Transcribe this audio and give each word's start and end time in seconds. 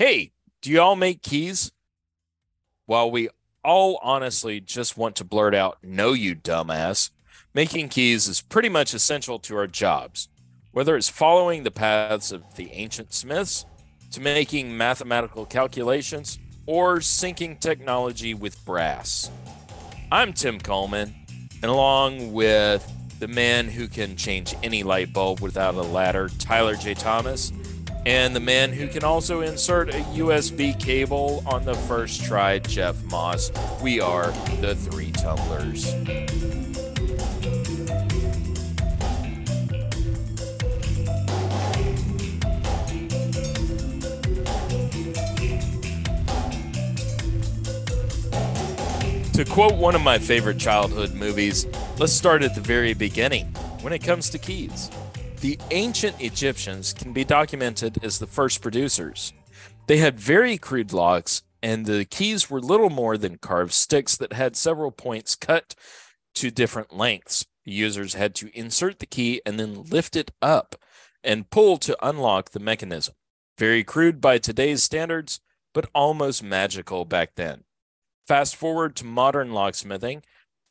Hey, 0.00 0.32
do 0.62 0.70
you 0.70 0.80
all 0.80 0.96
make 0.96 1.20
keys? 1.20 1.72
While 2.86 3.10
we 3.10 3.28
all 3.62 4.00
honestly 4.02 4.58
just 4.58 4.96
want 4.96 5.14
to 5.16 5.24
blurt 5.24 5.54
out, 5.54 5.76
no, 5.82 6.14
you 6.14 6.34
dumbass, 6.34 7.10
making 7.52 7.90
keys 7.90 8.26
is 8.26 8.40
pretty 8.40 8.70
much 8.70 8.94
essential 8.94 9.38
to 9.40 9.58
our 9.58 9.66
jobs. 9.66 10.30
Whether 10.72 10.96
it's 10.96 11.10
following 11.10 11.64
the 11.64 11.70
paths 11.70 12.32
of 12.32 12.54
the 12.54 12.70
ancient 12.72 13.12
smiths, 13.12 13.66
to 14.12 14.22
making 14.22 14.74
mathematical 14.74 15.44
calculations, 15.44 16.38
or 16.64 17.00
syncing 17.00 17.60
technology 17.60 18.32
with 18.32 18.64
brass. 18.64 19.30
I'm 20.10 20.32
Tim 20.32 20.60
Coleman, 20.60 21.14
and 21.62 21.70
along 21.70 22.32
with 22.32 22.90
the 23.18 23.28
man 23.28 23.68
who 23.68 23.86
can 23.86 24.16
change 24.16 24.54
any 24.62 24.82
light 24.82 25.12
bulb 25.12 25.40
without 25.40 25.74
a 25.74 25.82
ladder, 25.82 26.30
Tyler 26.38 26.74
J. 26.74 26.94
Thomas, 26.94 27.52
and 28.06 28.34
the 28.34 28.40
man 28.40 28.72
who 28.72 28.88
can 28.88 29.04
also 29.04 29.42
insert 29.42 29.90
a 29.90 29.98
USB 30.14 30.78
cable 30.78 31.42
on 31.46 31.64
the 31.64 31.74
first 31.74 32.24
try, 32.24 32.58
Jeff 32.58 33.02
Moss. 33.04 33.50
We 33.82 34.00
are 34.00 34.30
the 34.60 34.74
Three 34.74 35.12
Tumblers. 35.12 35.94
To 49.34 49.46
quote 49.46 49.76
one 49.76 49.94
of 49.94 50.02
my 50.02 50.18
favorite 50.18 50.58
childhood 50.58 51.14
movies, 51.14 51.66
let's 51.98 52.12
start 52.12 52.42
at 52.42 52.54
the 52.54 52.60
very 52.60 52.92
beginning 52.92 53.46
when 53.80 53.92
it 53.92 54.00
comes 54.00 54.28
to 54.30 54.38
keys. 54.38 54.90
The 55.40 55.58
ancient 55.70 56.20
Egyptians 56.20 56.92
can 56.92 57.14
be 57.14 57.24
documented 57.24 58.04
as 58.04 58.18
the 58.18 58.26
first 58.26 58.60
producers. 58.60 59.32
They 59.86 59.96
had 59.96 60.20
very 60.20 60.58
crude 60.58 60.92
locks, 60.92 61.42
and 61.62 61.86
the 61.86 62.04
keys 62.04 62.50
were 62.50 62.60
little 62.60 62.90
more 62.90 63.16
than 63.16 63.38
carved 63.38 63.72
sticks 63.72 64.18
that 64.18 64.34
had 64.34 64.54
several 64.54 64.90
points 64.90 65.34
cut 65.34 65.74
to 66.34 66.50
different 66.50 66.94
lengths. 66.94 67.46
The 67.64 67.72
users 67.72 68.12
had 68.14 68.34
to 68.34 68.56
insert 68.56 68.98
the 68.98 69.06
key 69.06 69.40
and 69.46 69.58
then 69.58 69.84
lift 69.84 70.14
it 70.14 70.30
up 70.42 70.76
and 71.24 71.48
pull 71.48 71.78
to 71.78 71.96
unlock 72.06 72.50
the 72.50 72.60
mechanism. 72.60 73.14
Very 73.56 73.82
crude 73.82 74.20
by 74.20 74.36
today's 74.36 74.84
standards, 74.84 75.40
but 75.72 75.88
almost 75.94 76.42
magical 76.42 77.06
back 77.06 77.36
then. 77.36 77.64
Fast 78.28 78.56
forward 78.56 78.94
to 78.96 79.06
modern 79.06 79.52
locksmithing 79.52 80.22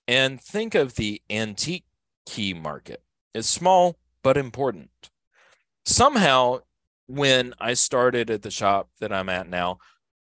and 0.07 0.39
think 0.39 0.75
of 0.75 0.93
the 0.93 1.23
antique 1.27 1.85
key 2.27 2.53
market. 2.53 3.01
It's 3.33 3.49
small 3.49 3.97
but 4.23 4.37
important. 4.37 4.89
Somehow, 5.85 6.59
when 7.07 7.53
I 7.59 7.73
started 7.73 8.29
at 8.29 8.41
the 8.41 8.51
shop 8.51 8.89
that 8.99 9.11
I'm 9.11 9.29
at 9.29 9.49
now, 9.49 9.79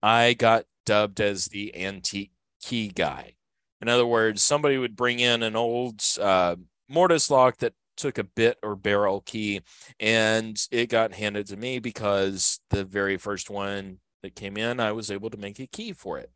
I 0.03 0.35
got 0.35 0.65
dubbed 0.87 1.21
as 1.21 1.47
the 1.47 1.75
antique 1.77 2.33
key 2.63 2.89
guy. 2.89 3.35
In 3.81 3.89
other 3.89 4.07
words, 4.07 4.43
somebody 4.43 4.79
would 4.79 4.97
bring 4.97 5.21
in 5.21 5.43
an 5.43 5.57
old 5.57 6.03
uh, 6.21 6.57
mortise 6.89 7.31
lock 7.31 7.59
that 7.59 7.75
took 7.97 8.19
a 8.19 8.25
bit 8.25 8.59
or 8.63 8.77
barrel 8.77 9.21
key, 9.21 9.61
and 10.01 10.59
it 10.71 10.89
got 10.89 11.13
handed 11.13 11.47
to 11.49 11.57
me 11.57 11.79
because 11.79 12.61
the 12.71 12.85
very 12.85 13.17
first 13.17 13.51
one 13.51 13.99
that 14.23 14.35
came 14.35 14.57
in, 14.57 14.81
I 14.81 14.93
was 14.93 15.11
able 15.11 15.31
to 15.31 15.37
make 15.37 15.59
a 15.59 15.67
key 15.67 15.93
for 15.93 16.19
it. 16.19 16.31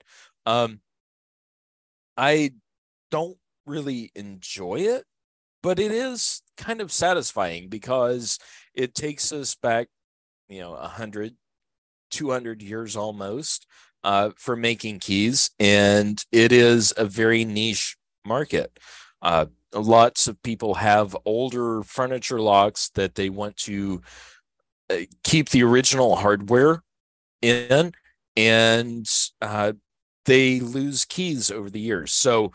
Um, 0.44 0.80
I 2.16 2.52
don't 3.10 3.38
really 3.66 4.10
enjoy 4.14 4.80
it, 4.80 5.04
but 5.62 5.78
it 5.78 5.92
is 5.92 6.42
kind 6.56 6.80
of 6.80 6.92
satisfying 6.92 7.68
because 7.68 8.38
it 8.74 8.94
takes 8.94 9.32
us 9.32 9.54
back, 9.54 9.88
you 10.48 10.60
know, 10.60 10.72
100, 10.72 11.34
200 12.10 12.62
years 12.62 12.96
almost 12.96 13.66
uh, 14.04 14.30
for 14.36 14.56
making 14.56 14.98
keys. 14.98 15.50
And 15.58 16.22
it 16.32 16.52
is 16.52 16.92
a 16.96 17.04
very 17.04 17.44
niche 17.44 17.96
market. 18.24 18.78
Uh, 19.20 19.46
lots 19.72 20.26
of 20.26 20.42
people 20.42 20.74
have 20.74 21.16
older 21.24 21.82
furniture 21.82 22.40
locks 22.40 22.90
that 22.94 23.14
they 23.14 23.30
want 23.30 23.56
to 23.58 24.02
uh, 24.90 24.96
keep 25.22 25.50
the 25.50 25.62
original 25.62 26.16
hardware 26.16 26.82
in 27.40 27.92
and 28.36 29.06
uh, 29.40 29.72
they 30.24 30.60
lose 30.60 31.04
keys 31.04 31.50
over 31.50 31.70
the 31.70 31.80
years. 31.80 32.12
So 32.12 32.52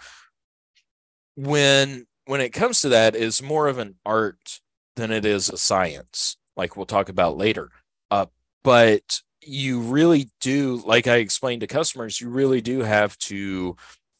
when 1.35 2.06
when 2.27 2.41
it 2.41 2.53
comes 2.53 2.81
to 2.81 2.89
that, 2.89 3.15
is 3.15 3.41
more 3.41 3.67
of 3.67 3.79
an 3.79 3.95
art 4.05 4.59
than 4.95 5.11
it 5.11 5.25
is 5.25 5.49
a 5.49 5.57
science, 5.57 6.37
like 6.55 6.75
we'll 6.75 6.85
talk 6.85 7.09
about 7.09 7.37
later. 7.37 7.71
Uh, 8.11 8.27
but 8.63 9.21
you 9.41 9.79
really 9.79 10.29
do, 10.41 10.81
like 10.85 11.07
I 11.07 11.17
explained 11.17 11.61
to 11.61 11.67
customers, 11.67 12.21
you 12.21 12.29
really 12.29 12.61
do 12.61 12.81
have 12.81 13.17
to 13.19 13.75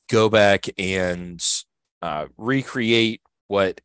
go 0.10 0.30
back 0.30 0.66
and 0.78 1.44
uh, 2.02 2.28
recreate 2.38 3.22
what 3.48 3.82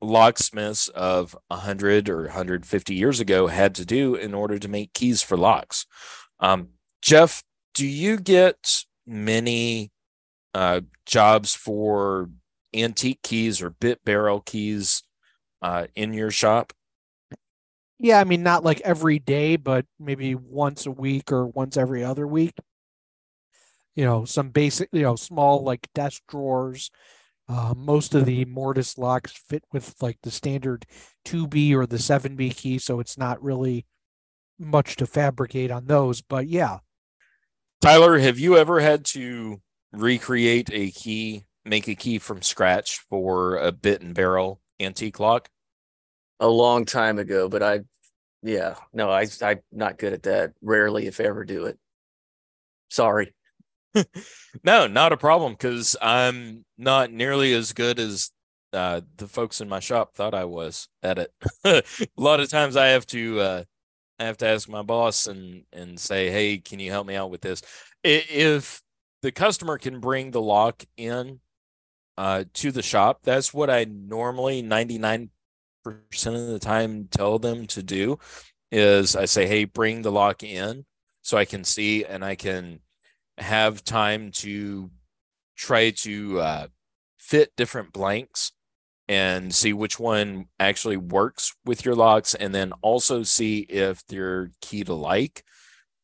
locksmiths 0.00 0.88
of 0.88 1.36
100 1.48 2.08
or 2.08 2.22
150 2.22 2.94
years 2.94 3.20
ago 3.20 3.46
had 3.46 3.74
to 3.76 3.84
do 3.84 4.14
in 4.14 4.34
order 4.34 4.58
to 4.58 4.68
make 4.68 4.92
keys 4.92 5.22
for 5.22 5.36
locks. 5.36 5.86
Um, 6.40 6.70
Jeff, 7.00 7.42
do 7.74 7.86
you 7.86 8.18
get 8.18 8.84
many 9.06 9.90
uh, 10.54 10.82
jobs 11.06 11.54
for 11.54 12.28
antique 12.74 13.22
keys 13.22 13.62
or 13.62 13.70
bit 13.70 14.04
barrel 14.04 14.40
keys 14.40 15.02
uh, 15.60 15.86
in 15.94 16.12
your 16.12 16.30
shop? 16.30 16.72
Yeah, 17.98 18.18
I 18.18 18.24
mean, 18.24 18.42
not 18.42 18.64
like 18.64 18.80
every 18.80 19.18
day, 19.20 19.56
but 19.56 19.86
maybe 20.00 20.34
once 20.34 20.86
a 20.86 20.90
week 20.90 21.30
or 21.30 21.46
once 21.46 21.76
every 21.76 22.02
other 22.02 22.26
week. 22.26 22.54
You 23.94 24.04
know, 24.04 24.24
some 24.24 24.50
basic, 24.50 24.88
you 24.92 25.02
know, 25.02 25.16
small 25.16 25.62
like 25.62 25.88
desk 25.94 26.22
drawers. 26.28 26.90
Uh, 27.48 27.74
most 27.76 28.14
of 28.14 28.24
the 28.24 28.44
mortise 28.46 28.96
locks 28.96 29.32
fit 29.32 29.62
with 29.72 29.94
like 30.00 30.18
the 30.22 30.30
standard 30.30 30.86
2B 31.26 31.74
or 31.74 31.86
the 31.86 31.98
7B 31.98 32.56
key, 32.56 32.78
so 32.78 32.98
it's 32.98 33.18
not 33.18 33.42
really 33.42 33.86
much 34.58 34.96
to 34.96 35.06
fabricate 35.06 35.70
on 35.70 35.86
those. 35.86 36.22
But 36.22 36.48
yeah, 36.48 36.78
Tyler, 37.80 38.18
have 38.18 38.38
you 38.38 38.56
ever 38.56 38.80
had 38.80 39.04
to 39.06 39.60
recreate 39.92 40.70
a 40.72 40.90
key, 40.90 41.44
make 41.64 41.88
a 41.88 41.94
key 41.94 42.18
from 42.18 42.42
scratch 42.42 43.00
for 43.08 43.56
a 43.56 43.72
bit 43.72 44.02
and 44.02 44.14
barrel 44.14 44.60
antique 44.80 45.20
lock? 45.20 45.48
A 46.40 46.48
long 46.48 46.84
time 46.84 47.18
ago, 47.18 47.48
but 47.48 47.62
I, 47.62 47.80
yeah, 48.42 48.74
no, 48.92 49.10
I, 49.10 49.26
I'm 49.42 49.60
not 49.70 49.98
good 49.98 50.12
at 50.12 50.24
that. 50.24 50.52
Rarely, 50.60 51.06
if 51.06 51.20
ever, 51.20 51.44
do 51.44 51.66
it. 51.66 51.78
Sorry. 52.90 53.34
no, 54.64 54.86
not 54.86 55.12
a 55.12 55.16
problem 55.16 55.52
because 55.52 55.96
I'm 56.00 56.64
not 56.78 57.12
nearly 57.12 57.52
as 57.52 57.72
good 57.72 57.98
as 57.98 58.30
uh, 58.72 59.02
the 59.16 59.28
folks 59.28 59.60
in 59.60 59.68
my 59.68 59.80
shop 59.80 60.14
thought 60.14 60.34
I 60.34 60.44
was 60.44 60.88
at 61.02 61.18
it. 61.18 61.32
a 61.64 61.82
lot 62.16 62.40
of 62.40 62.48
times 62.48 62.76
I 62.76 62.88
have 62.88 63.06
to 63.08 63.40
uh, 63.40 63.64
I 64.18 64.24
have 64.24 64.38
to 64.38 64.46
ask 64.46 64.68
my 64.68 64.82
boss 64.82 65.26
and 65.26 65.64
and 65.72 65.98
say, 65.98 66.30
"Hey, 66.30 66.58
can 66.58 66.80
you 66.80 66.90
help 66.90 67.06
me 67.06 67.14
out 67.14 67.30
with 67.30 67.42
this?" 67.42 67.62
If 68.02 68.82
the 69.22 69.32
customer 69.32 69.78
can 69.78 70.00
bring 70.00 70.30
the 70.30 70.40
lock 70.40 70.84
in 70.96 71.40
uh, 72.18 72.44
to 72.54 72.72
the 72.72 72.82
shop, 72.82 73.20
that's 73.22 73.54
what 73.54 73.70
I 73.70 73.84
normally 73.84 74.62
99% 74.62 75.28
of 75.86 76.46
the 76.46 76.58
time 76.60 77.08
tell 77.10 77.38
them 77.38 77.66
to 77.68 77.82
do 77.82 78.18
is 78.70 79.16
I 79.16 79.26
say, 79.26 79.46
"Hey, 79.46 79.64
bring 79.64 80.02
the 80.02 80.12
lock 80.12 80.42
in 80.42 80.84
so 81.22 81.36
I 81.36 81.44
can 81.44 81.64
see 81.64 82.04
and 82.04 82.24
I 82.24 82.34
can 82.34 82.80
have 83.38 83.84
time 83.84 84.30
to 84.32 84.90
try 85.56 85.90
to 85.90 86.40
uh, 86.40 86.66
fit 87.18 87.52
different 87.56 87.92
blanks 87.92 88.52
and 89.08 89.54
see 89.54 89.72
which 89.72 89.98
one 89.98 90.46
actually 90.58 90.96
works 90.96 91.54
with 91.64 91.84
your 91.84 91.94
locks 91.94 92.34
and 92.34 92.54
then 92.54 92.72
also 92.82 93.22
see 93.22 93.60
if 93.60 94.04
they're 94.06 94.50
key 94.60 94.84
to 94.84 94.94
like 94.94 95.44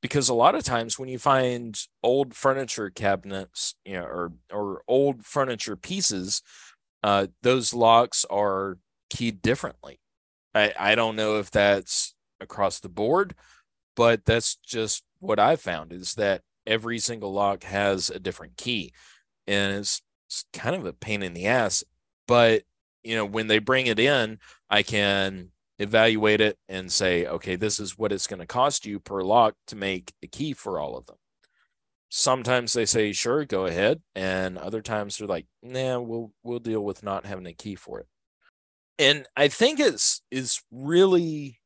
because 0.01 0.29
a 0.29 0.35
lot 0.35 0.55
of 0.55 0.65
times 0.65 0.99
when 0.99 1.09
you 1.09 1.19
find 1.19 1.79
old 2.03 2.35
furniture 2.35 2.91
cabinets 2.91 3.75
you 3.85 3.95
know 3.95 4.05
or 4.05 4.33
or 4.53 4.83
old 4.89 5.25
furniture 5.25 5.77
pieces 5.77 6.43
uh 7.03 7.27
those 7.43 7.75
locks 7.75 8.25
are 8.31 8.79
keyed 9.11 9.43
differently. 9.43 9.99
I 10.55 10.73
i 10.79 10.95
don't 10.95 11.17
know 11.17 11.39
if 11.39 11.51
that's 11.51 12.15
across 12.41 12.81
the 12.81 12.89
board 12.89 13.35
but 13.97 14.25
that's 14.25 14.57
just 14.57 15.03
what 15.19 15.39
i 15.39 15.57
found 15.57 15.93
is 15.93 16.15
that 16.15 16.43
every 16.67 16.99
single 16.99 17.33
lock 17.33 17.65
has 17.65 18.11
a 18.11 18.19
different 18.19 18.57
key 18.57 18.93
and 19.47 19.77
it's, 19.77 20.03
it's 20.29 20.45
kind 20.53 20.77
of 20.77 20.87
a 20.87 20.93
pain 20.93 21.23
in 21.23 21.35
the 21.35 21.47
ass 21.47 21.83
but 22.27 22.63
you 23.03 23.17
know, 23.17 23.25
when 23.25 23.47
they 23.47 23.59
bring 23.59 23.87
it 23.87 23.99
in, 23.99 24.39
I 24.69 24.83
can 24.83 25.49
evaluate 25.79 26.41
it 26.41 26.59
and 26.69 26.91
say, 26.91 27.27
okay, 27.27 27.57
this 27.57 27.79
is 27.79 27.97
what 27.97 28.13
it's 28.13 28.27
going 28.27 28.41
to 28.41 28.47
cost 28.47 28.87
you 28.87 28.99
per 28.99 29.23
lock 29.23 29.55
to 29.69 29.77
make 29.77 30.13
a 30.23 30.27
key 30.27 30.53
for 30.53 30.79
all 30.79 30.97
of 30.97 31.07
them. 31.07 31.17
Sometimes 32.11 32.73
they 32.73 32.87
say, 32.87 33.13
sure, 33.13 33.45
go 33.45 33.67
ahead. 33.67 34.01
And 34.15 34.59
other 34.59 34.81
times 34.81 35.17
they're 35.19 35.29
like, 35.29 35.47
nah, 35.63 36.01
we'll 36.01 36.33
we'll 36.43 36.59
deal 36.59 36.83
with 36.83 37.03
not 37.03 37.27
having 37.27 37.47
a 37.47 37.53
key 37.53 37.75
for 37.75 38.01
it. 38.01 38.07
And 38.99 39.27
I 39.37 39.49
think 39.49 39.79
it's 39.79 40.23
is 40.31 40.61
really 40.73 41.61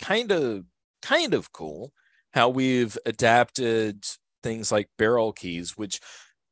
kind 0.00 0.30
of 0.30 0.64
kind 1.02 1.34
of 1.34 1.52
cool 1.52 1.92
how 2.32 2.48
we've 2.48 2.96
adapted 3.06 4.04
things 4.42 4.70
like 4.70 4.88
barrel 4.98 5.32
keys, 5.32 5.76
which 5.76 6.00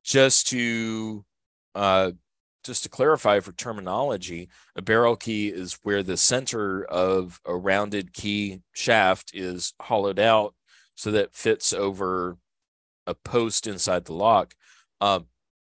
just 0.05 0.49
to 0.49 1.25
uh, 1.75 2.13
just 2.65 2.83
to 2.85 2.89
clarify 2.89 3.41
for 3.41 3.53
terminology, 3.53 4.49
a 4.77 4.83
barrel 4.83 5.17
key 5.17 5.49
is 5.49 5.79
where 5.83 6.03
the 6.03 6.17
center 6.17 6.85
of 6.85 7.41
a 7.45 7.57
rounded 7.57 8.13
key 8.13 8.61
shaft 8.73 9.33
is 9.35 9.75
hollowed 9.81 10.19
out 10.19 10.55
so 10.95 11.11
that 11.11 11.35
fits 11.35 11.73
over 11.73 12.37
a 13.07 13.15
post 13.15 13.67
inside 13.67 14.05
the 14.05 14.15
lock. 14.15 14.55
Uh, 15.01 15.21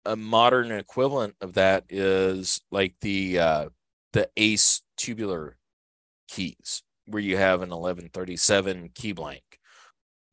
a 0.05 0.15
modern 0.15 0.71
equivalent 0.71 1.35
of 1.41 1.53
that 1.53 1.85
is 1.89 2.61
like 2.71 2.95
the 3.01 3.39
uh, 3.39 3.69
the 4.13 4.29
Ace 4.37 4.81
tubular 4.97 5.57
keys, 6.27 6.83
where 7.05 7.21
you 7.21 7.37
have 7.37 7.61
an 7.61 7.69
1137 7.69 8.89
key 8.95 9.11
blank. 9.11 9.43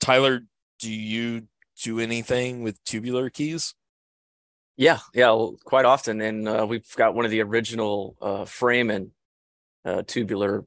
Tyler, 0.00 0.40
do 0.78 0.90
you 0.90 1.48
do 1.82 2.00
anything 2.00 2.62
with 2.62 2.82
tubular 2.84 3.28
keys? 3.28 3.74
Yeah, 4.76 4.99
yeah, 5.14 5.28
well, 5.28 5.56
quite 5.64 5.87
often, 5.87 6.20
and 6.20 6.46
uh, 6.46 6.67
we've 6.69 6.87
got 6.96 7.14
one 7.14 7.25
of 7.25 7.31
the 7.31 7.40
original 7.40 8.14
uh, 8.20 8.44
and 8.62 9.11
uh, 9.87 10.02
tubular 10.06 10.67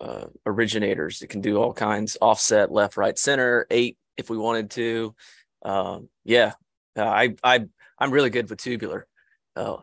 uh, 0.00 0.26
originators 0.44 1.20
that 1.20 1.28
can 1.28 1.40
do 1.40 1.56
all 1.56 1.72
kinds, 1.72 2.18
offset, 2.20 2.70
left, 2.70 2.98
right, 2.98 3.18
center, 3.18 3.66
eight 3.70 3.96
if 4.18 4.28
we 4.28 4.36
wanted 4.36 4.70
to. 4.72 5.14
Um, 5.62 6.10
yeah, 6.24 6.52
uh, 6.96 7.04
I 7.04 7.36
I 7.42 7.64
I'm 7.98 8.10
really 8.10 8.28
good 8.28 8.50
with 8.50 8.60
tubular, 8.60 9.06
uh, 9.56 9.78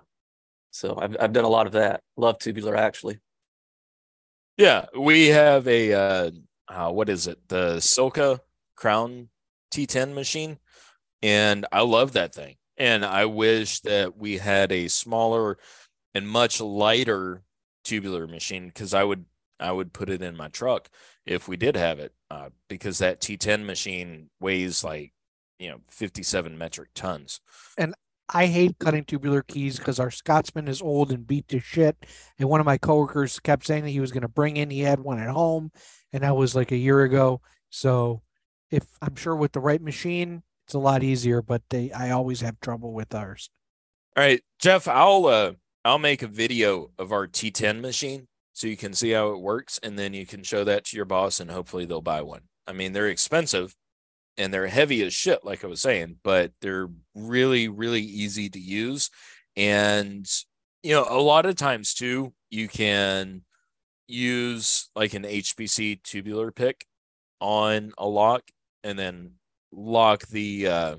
so 0.70 0.96
I've 1.02 1.18
I've 1.20 1.34
done 1.34 1.46
a 1.46 1.50
lot 1.50 1.66
of 1.66 1.74
that. 1.74 2.02
Love 2.18 2.38
tubular 2.38 2.76
actually. 2.76 3.20
Yeah, 4.58 4.86
we 4.96 5.30
have 5.30 5.68
a 5.68 6.32
what 6.70 7.10
is 7.10 7.26
it? 7.26 7.40
The 7.48 7.78
Silca 7.78 8.42
Crown 8.76 9.30
T10 9.72 10.14
machine, 10.14 10.60
and 11.24 11.66
I 11.72 11.82
love 11.82 12.14
that 12.14 12.36
thing. 12.36 12.58
And 12.77 13.06
I 13.06 13.25
wish 13.25 13.80
that 13.81 14.18
we 14.18 14.38
had 14.38 14.72
a 14.72 14.88
smaller 14.88 15.57
and 16.13 16.27
much 16.27 16.60
lighter 16.60 17.44
tubular 17.83 18.27
machine 18.27 18.68
because 18.68 18.94
I 18.94 19.04
would 19.04 19.25
I 19.60 19.72
would 19.72 19.94
put 19.94 20.10
it 20.10 20.22
in 20.22 20.36
my 20.36 20.50
truck 20.50 20.89
if 21.25 21.48
we 21.48 21.56
did 21.56 21.75
have 21.77 22.00
it 22.00 22.13
uh, 22.30 22.50
because 22.68 22.98
that 22.98 23.22
T10 23.22 23.66
machine 23.66 24.30
weighs 24.39 24.83
like 24.83 25.13
you 25.60 25.69
know 25.69 25.80
57 25.89 26.57
metric 26.57 26.89
tons. 26.94 27.39
And 27.77 27.94
I 28.27 28.48
hate 28.48 28.80
cutting 28.80 29.04
tubular 29.04 29.44
keys 29.44 29.78
because 29.78 30.00
our 30.00 30.10
Scotsman 30.10 30.68
is 30.68 30.81
old 30.81 31.12
and 31.12 31.28
beat 31.28 31.48
to 31.50 31.60
shit. 31.60 31.95
And 32.39 32.50
one 32.50 32.60
of 32.60 32.66
my 32.66 32.78
coworkers 32.78 33.39
kept 33.39 33.68
saying 33.68 33.83
that 33.83 33.92
he 33.92 34.00
was 34.00 34.12
going 34.12 34.24
to 34.24 34.28
bring 34.28 34.57
in, 34.57 34.71
he 34.71 34.80
had 34.80 35.00
one 35.00 35.19
at 35.19 35.30
home, 35.30 35.71
and 36.12 36.24
that 36.24 36.36
was 36.36 36.56
like 36.56 36.71
a 36.71 36.78
year 36.78 37.04
ago. 37.04 37.42
So, 37.69 38.24
if 38.71 38.83
I'm 39.01 39.16
sure 39.16 39.36
with 39.36 39.51
the 39.51 39.60
right 39.60 39.81
machine, 39.81 40.42
it's 40.66 40.74
a 40.74 40.80
lot 40.80 41.04
easier. 41.04 41.42
But 41.42 41.64
they, 41.70 41.92
I 41.92 42.12
always 42.12 42.42
have 42.42 42.60
trouble 42.60 42.94
with 42.94 43.14
ours. 43.14 43.50
All 44.18 44.24
right, 44.24 44.42
Jeff, 44.60 44.88
I'll 44.88 45.26
uh, 45.26 45.54
I'll 45.84 46.00
make 46.00 46.22
a 46.22 46.28
video 46.28 46.92
of 46.98 47.12
our 47.12 47.28
T10 47.28 47.82
machine 47.82 48.28
so 48.54 48.68
you 48.68 48.78
can 48.78 48.94
see 48.94 49.12
how 49.12 49.32
it 49.32 49.42
works, 49.42 49.80
and 49.84 50.00
then 50.00 50.14
you 50.14 50.26
can 50.26 50.42
show 50.42 50.64
that 50.64 50.86
to 50.86 50.96
your 50.96 51.06
boss, 51.06 51.40
and 51.40 51.52
hopefully 51.52 51.86
they'll 51.86 52.02
buy 52.02 52.22
one. 52.22 52.42
I 52.66 52.72
mean, 52.72 52.94
they're 52.94 53.10
expensive, 53.10 53.76
and 54.38 54.54
they're 54.54 54.68
heavy 54.68 55.04
as 55.04 55.14
shit, 55.14 55.44
like 55.44 55.64
I 55.64 55.68
was 55.68 55.82
saying, 55.82 56.18
but 56.24 56.52
they're 56.62 56.90
really, 57.14 57.68
really 57.68 58.02
easy 58.02 58.50
to 58.50 58.60
use. 58.60 59.10
And, 59.56 60.26
you 60.84 60.94
know, 60.94 61.06
a 61.08 61.20
lot 61.20 61.46
of 61.46 61.56
times 61.56 61.94
too, 61.94 62.34
you 62.50 62.68
can 62.68 63.44
use 64.08 64.90
like 64.96 65.14
an 65.14 65.24
HPC 65.24 66.04
tubular 66.04 66.52
pick 66.52 66.86
on 67.40 67.92
a 67.98 68.08
lock 68.08 68.44
and 68.84 69.00
then 69.00 69.32
lock 69.75 70.27
the, 70.27 70.68
uh, 70.68 70.95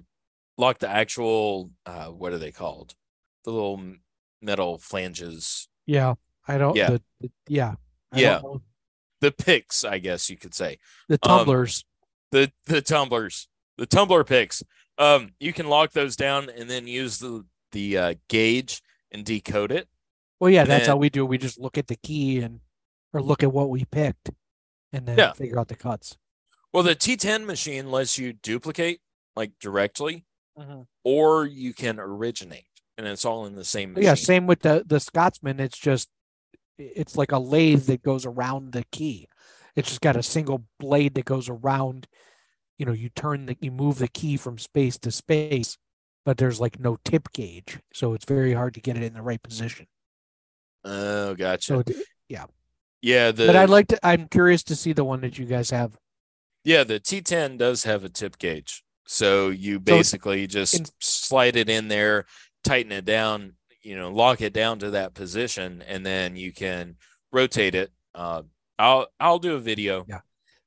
lock 0.58 0.78
the 0.78 0.88
actual, 0.88 1.70
uh, 1.87 2.06
what 2.08 2.32
are 2.32 2.38
they 2.38 2.52
called? 2.52 2.94
The 3.44 3.50
little 3.52 3.81
metal 4.43 4.78
flanges. 4.78 5.69
Yeah. 5.87 6.14
I 6.46 6.58
don't, 6.58 6.76
Yeah. 6.76 6.90
The, 6.90 7.02
the- 7.20 7.31
yeah. 7.49 7.75
I 8.12 8.20
Yeah. 8.20 8.40
The 9.20 9.32
picks, 9.32 9.82
I 9.82 9.99
guess 9.99 10.28
you 10.28 10.37
could 10.37 10.55
say. 10.55 10.78
The 11.08 11.19
Um, 11.23 11.38
tumblers. 11.38 11.84
the 12.32 12.52
the 12.67 12.82
tumblers, 12.82 13.49
the 13.78 13.87
tumbler 13.87 14.25
picks. 14.25 14.62
Um, 14.99 15.32
you 15.40 15.52
can 15.55 15.69
lock 15.69 15.93
those 15.93 16.17
down 16.17 16.50
and 16.50 16.69
then 16.69 16.87
use 16.87 17.19
the 17.19 17.46
the 17.72 17.96
uh, 17.99 18.14
gauge 18.29 18.82
and 19.11 19.25
decode 19.25 19.72
it. 19.72 19.88
well, 20.38 20.50
yeah, 20.50 20.64
that's 20.64 20.87
how 20.87 20.96
we 20.96 21.08
do. 21.08 21.25
it. 21.25 21.29
We 21.29 21.38
just 21.38 21.58
look 21.58 21.79
at 21.79 21.87
the 21.87 21.96
key 21.96 22.40
and, 22.40 22.61
or 23.14 23.22
look 23.22 23.43
at 23.43 23.52
what 23.52 23.70
we 23.70 23.84
picked 23.87 24.31
and 24.93 25.06
then 25.08 25.17
Yeah. 25.19 25.32
figure 25.32 25.58
out 25.58 25.69
the 25.69 25.76
cuts. 25.76 26.17
Well, 26.76 26.82
the 26.82 26.94
T10 26.94 27.46
machine 27.46 27.90
lets 27.90 28.19
you 28.19 28.34
duplicate 28.34 29.00
like 29.34 29.52
directly, 29.58 30.26
Mm-hmm. 30.58 30.82
or 31.05 31.46
you 31.46 31.73
can 31.73 31.99
originate, 31.99 32.67
and 32.99 33.06
it's 33.06 33.25
all 33.25 33.46
in 33.46 33.55
the 33.55 33.64
same. 33.64 33.94
Machine. 33.94 34.05
Yeah, 34.05 34.12
same 34.12 34.46
with 34.46 34.61
the 34.61 34.84
the 34.87 35.00
Scotsman. 35.00 35.58
It's 35.58 35.78
just 35.78 36.11
it's 36.78 37.17
like 37.17 37.32
a 37.32 37.38
lathe 37.38 37.84
that 37.87 38.02
goes 38.02 38.26
around 38.26 38.73
the 38.73 38.84
key. 38.93 39.26
It's 39.75 39.88
just 39.88 40.02
got 40.02 40.17
a 40.17 40.23
single 40.23 40.64
blade 40.78 41.14
that 41.14 41.25
goes 41.25 41.49
around. 41.49 42.08
You 42.79 42.84
know, 42.84 42.93
you 42.93 43.08
turn 43.08 43.46
the 43.46 43.56
you 43.58 43.70
move 43.70 43.96
the 43.99 44.08
key 44.08 44.37
from 44.37 44.58
space 44.58 44.99
to 44.99 45.11
space, 45.11 45.79
but 46.26 46.37
there's 46.37 46.61
like 46.61 46.79
no 46.79 46.99
tip 47.06 47.32
gauge, 47.32 47.79
so 47.94 48.12
it's 48.12 48.26
very 48.26 48.52
hard 48.52 48.75
to 48.75 48.82
get 48.82 48.99
it 48.99 49.02
in 49.02 49.14
the 49.14 49.22
right 49.22 49.43
position. 49.43 49.87
Oh, 50.84 51.34
gotcha. 51.34 51.64
So, 51.64 51.79
it- 51.87 51.96
yeah, 53.02 53.31
the 53.31 53.46
but 53.46 53.56
I'd 53.56 53.70
like 53.70 53.88
to. 53.88 54.06
I'm 54.06 54.26
curious 54.29 54.62
to 54.64 54.76
see 54.76 54.93
the 54.93 55.05
one 55.05 55.22
that 55.22 55.38
you 55.38 55.46
guys 55.46 55.70
have. 55.70 55.96
Yeah 56.67 56.85
the 56.85 57.01
T10 57.01 57.57
does 57.57 57.85
have 57.85 58.05
a 58.05 58.09
tip 58.11 58.37
gauge, 58.39 58.83
so 59.07 59.49
you 59.49 59.77
So 59.77 59.79
basically 59.81 60.47
just 60.47 60.75
in- 60.75 60.87
slide 61.01 61.57
it 61.57 61.71
in 61.71 61.89
there, 61.89 62.27
tighten 62.65 62.93
it 62.93 63.05
down, 63.07 63.55
you 63.83 63.97
know, 63.97 64.11
lock 64.11 64.43
it 64.43 64.53
down 64.53 64.81
to 64.81 64.91
that 64.91 65.15
position, 65.15 65.83
and 65.87 66.05
then 66.05 66.37
you 66.37 66.53
can 66.53 66.97
rotate 67.33 67.75
it. 67.75 67.91
Uh, 68.15 68.43
I'll 68.79 69.07
I'll 69.19 69.39
do 69.39 69.55
a 69.55 69.61
video. 69.61 70.05
Yeah. 70.09 70.21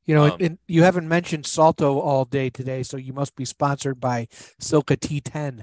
You 0.05 0.15
know, 0.15 0.25
Um, 0.25 0.37
and 0.39 0.57
you 0.67 0.81
haven't 0.81 1.07
mentioned 1.07 1.45
Salto 1.45 1.99
all 1.99 2.25
day 2.25 2.49
today, 2.49 2.81
so 2.81 2.97
you 2.97 3.13
must 3.13 3.35
be 3.35 3.45
sponsored 3.45 3.99
by 3.99 4.27
Silca 4.59 4.97
T10. 4.97 5.61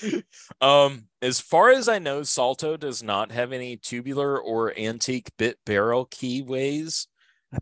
um, 0.60 1.06
as 1.22 1.40
far 1.40 1.70
as 1.70 1.88
I 1.88 1.98
know, 1.98 2.22
Salto 2.22 2.76
does 2.76 3.02
not 3.02 3.32
have 3.32 3.52
any 3.52 3.78
tubular 3.78 4.38
or 4.38 4.78
antique 4.78 5.30
bit 5.38 5.58
barrel 5.64 6.04
keyways, 6.06 7.06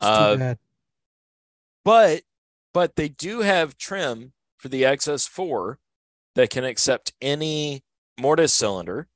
That's 0.00 0.06
Uh, 0.06 0.32
too 0.32 0.38
bad. 0.38 0.58
but 1.84 2.22
but 2.72 2.96
they 2.96 3.08
do 3.08 3.40
have 3.40 3.76
trim 3.78 4.32
for 4.58 4.68
the 4.68 4.82
XS4 4.82 5.76
that 6.34 6.50
can 6.50 6.64
accept 6.64 7.12
any 7.20 7.84
mortise 8.18 8.52
cylinder. 8.52 9.08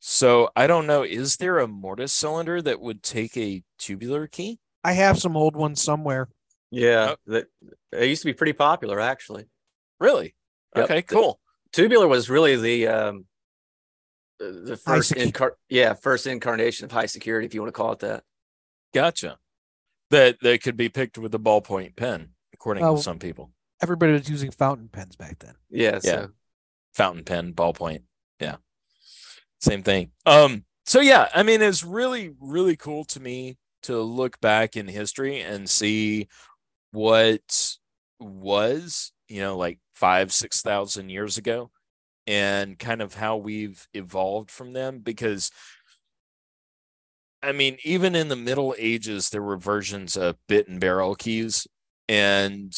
So 0.00 0.50
I 0.54 0.66
don't 0.66 0.86
know, 0.86 1.02
is 1.02 1.36
there 1.38 1.58
a 1.58 1.66
mortise 1.66 2.12
cylinder 2.12 2.60
that 2.60 2.80
would 2.80 3.02
take 3.02 3.36
a 3.38 3.62
tubular 3.78 4.26
key? 4.26 4.58
I 4.82 4.92
have 4.92 5.18
some 5.18 5.34
old 5.36 5.56
ones 5.56 5.82
somewhere. 5.82 6.28
Yeah, 6.70 7.12
Oh. 7.12 7.16
that 7.32 7.46
it 7.92 8.08
used 8.08 8.22
to 8.22 8.26
be 8.26 8.34
pretty 8.34 8.52
popular 8.52 9.00
actually. 9.00 9.46
Really? 10.00 10.34
Yep. 10.76 10.84
Okay, 10.84 11.02
cool. 11.02 11.40
Tubular 11.72 12.06
was 12.08 12.28
really 12.28 12.56
the 12.56 12.88
um 12.88 13.26
the 14.38 14.50
the 14.50 14.76
first 14.76 15.12
incar- 15.12 15.52
yeah 15.70 15.94
first 15.94 16.26
incarnation 16.26 16.84
of 16.84 16.92
high 16.92 17.06
security 17.06 17.46
if 17.46 17.54
you 17.54 17.62
want 17.62 17.72
to 17.72 17.76
call 17.76 17.92
it 17.92 18.00
that. 18.00 18.24
Gotcha. 18.92 19.38
That 20.14 20.40
that 20.40 20.62
could 20.62 20.76
be 20.76 20.88
picked 20.88 21.18
with 21.18 21.34
a 21.34 21.38
ballpoint 21.38 21.96
pen, 21.96 22.30
according 22.52 22.84
to 22.84 23.02
some 23.02 23.18
people. 23.18 23.50
Everybody 23.82 24.12
was 24.12 24.30
using 24.30 24.50
fountain 24.50 24.88
pens 24.88 25.16
back 25.16 25.40
then. 25.40 25.54
Yeah, 25.70 25.94
Yeah. 25.94 26.00
so 26.00 26.28
fountain 26.94 27.24
pen, 27.24 27.52
ballpoint. 27.52 28.02
Yeah. 28.40 28.56
Same 29.60 29.82
thing. 29.82 30.12
Um, 30.24 30.64
so 30.86 31.00
yeah, 31.00 31.28
I 31.34 31.42
mean, 31.42 31.60
it's 31.62 31.82
really, 31.82 32.32
really 32.40 32.76
cool 32.76 33.04
to 33.06 33.20
me 33.20 33.56
to 33.82 34.00
look 34.00 34.40
back 34.40 34.76
in 34.76 34.86
history 34.86 35.40
and 35.40 35.68
see 35.68 36.28
what 36.92 37.76
was, 38.20 39.12
you 39.28 39.40
know, 39.40 39.56
like 39.56 39.78
five, 39.94 40.32
six 40.32 40.62
thousand 40.62 41.10
years 41.10 41.38
ago 41.38 41.70
and 42.26 42.78
kind 42.78 43.02
of 43.02 43.14
how 43.14 43.36
we've 43.36 43.86
evolved 43.92 44.50
from 44.50 44.72
them 44.72 45.00
because 45.00 45.50
I 47.44 47.52
mean, 47.52 47.76
even 47.84 48.14
in 48.14 48.28
the 48.28 48.36
Middle 48.36 48.74
Ages, 48.78 49.28
there 49.28 49.42
were 49.42 49.58
versions 49.58 50.16
of 50.16 50.36
bit 50.46 50.66
and 50.66 50.80
barrel 50.80 51.14
keys, 51.14 51.66
and 52.08 52.74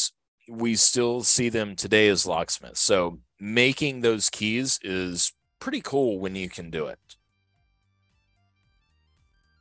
we 0.48 0.74
still 0.74 1.22
see 1.22 1.48
them 1.48 1.76
today 1.76 2.08
as 2.08 2.26
locksmiths. 2.26 2.80
So 2.80 3.20
making 3.38 4.00
those 4.00 4.28
keys 4.28 4.80
is 4.82 5.32
pretty 5.60 5.80
cool 5.80 6.18
when 6.18 6.34
you 6.34 6.48
can 6.48 6.70
do 6.70 6.86
it. 6.86 6.98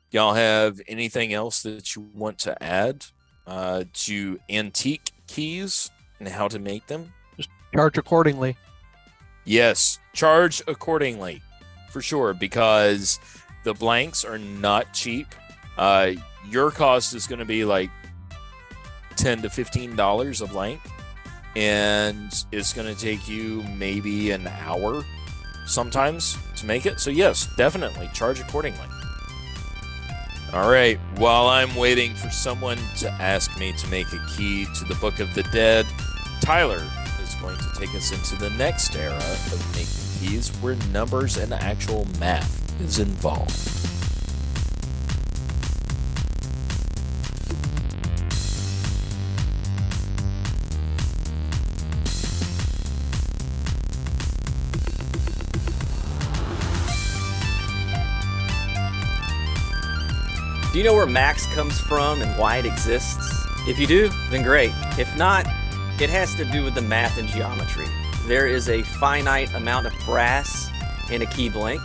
Y'all 0.10 0.34
have 0.34 0.82
anything 0.88 1.34
else 1.34 1.62
that 1.64 1.96
you 1.96 2.10
want 2.14 2.40
to 2.40 2.64
add 2.64 3.06
uh, 3.46 3.84
to 3.94 4.40
antique 4.50 5.12
keys 5.28 5.92
and 6.20 6.28
how 6.28 6.48
to 6.48 6.58
make 6.58 6.88
them? 6.88 7.14
Just 7.38 7.50
charge 7.74 7.98
accordingly. 7.98 8.58
Yes, 9.44 10.00
charge 10.14 10.64
accordingly 10.68 11.44
for 11.92 12.02
sure 12.02 12.34
because 12.34 13.20
the 13.66 13.74
blanks 13.74 14.24
are 14.24 14.38
not 14.38 14.94
cheap. 14.94 15.28
Uh, 15.78 16.14
your 16.50 16.72
cost 16.72 17.14
is 17.14 17.28
going 17.28 17.40
to 17.40 17.46
be 17.46 17.66
like 17.66 17.90
10 19.18 19.42
to 19.42 19.50
15 19.50 19.96
dollars 19.96 20.40
of 20.40 20.52
blank, 20.52 20.80
and 21.58 22.46
it's 22.54 22.72
going 22.72 22.94
to 22.94 23.00
take 23.00 23.28
you 23.28 23.64
maybe 23.76 24.32
an 24.32 24.48
hour 24.48 25.04
sometimes 25.66 26.38
to 26.58 26.66
make 26.66 26.86
it. 26.86 27.00
So 27.00 27.10
yes 27.10 27.50
definitely 27.58 28.10
charge 28.14 28.40
accordingly. 28.40 28.88
All 30.54 30.72
right 30.72 30.98
while 31.18 31.48
i'm 31.48 31.76
waiting 31.76 32.14
for 32.14 32.30
someone 32.30 32.78
to 32.98 33.10
ask 33.14 33.58
me 33.60 33.74
to 33.74 33.88
make 33.88 34.08
a 34.14 34.26
key 34.38 34.66
to 34.78 34.86
the 34.86 34.96
book 34.96 35.20
of 35.20 35.34
the 35.34 35.44
dead 35.44 35.86
tyler 36.40 36.82
is 37.22 37.36
going 37.42 37.58
to 37.58 37.70
take 37.78 37.94
us 37.94 38.12
into 38.14 38.42
the 38.42 38.50
next 38.52 38.96
era 38.96 39.18
of 39.18 39.76
making 39.76 39.88
keys. 40.20 40.50
Where 40.62 40.76
numbers 40.94 41.38
and 41.38 41.52
actual 41.52 42.08
math 42.20 42.65
is 42.82 43.00
involved 43.00 43.76
Do 60.76 60.80
you 60.80 60.86
know 60.86 60.94
where 60.94 61.06
max 61.06 61.46
comes 61.54 61.80
from 61.80 62.22
and 62.22 62.38
why 62.38 62.58
it 62.58 62.66
exists? 62.66 63.48
If 63.66 63.80
you 63.80 63.88
do, 63.88 64.10
then 64.30 64.44
great. 64.44 64.74
If 65.00 65.16
not, 65.16 65.46
it 66.02 66.10
has 66.10 66.36
to 66.36 66.44
do 66.44 66.66
with 66.66 66.76
the 66.76 66.82
math 66.82 67.18
and 67.18 67.30
geometry. 67.30 67.88
There 68.28 68.46
is 68.46 68.68
a 68.68 68.84
finite 68.84 69.54
amount 69.54 69.88
of 69.88 69.94
brass 70.06 70.70
in 71.10 71.22
a 71.22 71.26
key 71.28 71.48
blank, 71.48 71.82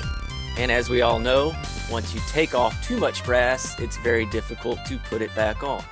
and 0.60 0.70
as 0.70 0.90
we 0.90 1.00
all 1.00 1.18
know, 1.18 1.56
once 1.90 2.12
you 2.12 2.20
take 2.28 2.54
off 2.54 2.86
too 2.86 2.98
much 2.98 3.24
brass, 3.24 3.80
it's 3.80 3.96
very 3.96 4.26
difficult 4.26 4.78
to 4.84 4.98
put 4.98 5.22
it 5.22 5.34
back 5.34 5.62
on. 5.62 5.82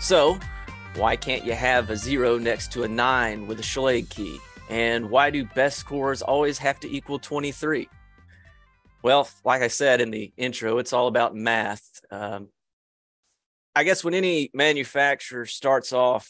So, 0.00 0.40
why 0.96 1.14
can't 1.14 1.44
you 1.44 1.52
have 1.52 1.88
a 1.88 1.96
zero 1.96 2.36
next 2.36 2.72
to 2.72 2.82
a 2.82 2.88
nine 2.88 3.46
with 3.46 3.60
a 3.60 3.62
Schlage 3.62 4.10
key? 4.10 4.40
And 4.68 5.08
why 5.08 5.30
do 5.30 5.44
Best 5.44 5.86
cores 5.86 6.20
always 6.20 6.58
have 6.58 6.80
to 6.80 6.92
equal 6.92 7.20
23? 7.20 7.88
Well, 9.04 9.28
like 9.44 9.62
I 9.62 9.68
said 9.68 10.00
in 10.00 10.10
the 10.10 10.32
intro, 10.36 10.78
it's 10.78 10.92
all 10.92 11.06
about 11.06 11.36
math. 11.36 12.00
Um, 12.10 12.48
I 13.76 13.84
guess 13.84 14.02
when 14.02 14.14
any 14.14 14.50
manufacturer 14.52 15.46
starts 15.46 15.92
off 15.92 16.28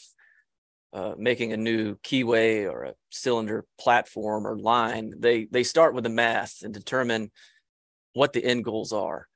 uh, 0.93 1.15
making 1.17 1.53
a 1.53 1.57
new 1.57 1.95
keyway 2.03 2.71
or 2.71 2.83
a 2.83 2.93
cylinder 3.09 3.65
platform 3.79 4.45
or 4.45 4.59
line, 4.59 5.15
they 5.17 5.45
they 5.45 5.63
start 5.63 5.95
with 5.95 6.03
the 6.03 6.09
math 6.11 6.61
and 6.61 6.71
determine 6.71 7.31
what 8.13 8.33
the 8.33 8.43
end 8.43 8.63
goals 8.63 8.93
are. 8.93 9.27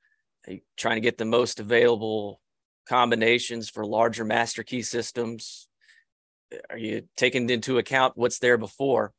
They 0.46 0.62
trying 0.76 0.96
to 0.96 1.00
get 1.00 1.18
the 1.18 1.24
most 1.24 1.60
available 1.60 2.40
combinations 2.88 3.68
for 3.68 3.84
larger 3.84 4.24
master 4.24 4.62
key 4.62 4.82
systems. 4.82 5.68
Are 6.70 6.78
you 6.78 7.02
taking 7.16 7.50
into 7.50 7.78
account 7.78 8.16
what's 8.16 8.38
there 8.38 8.56
before? 8.56 9.12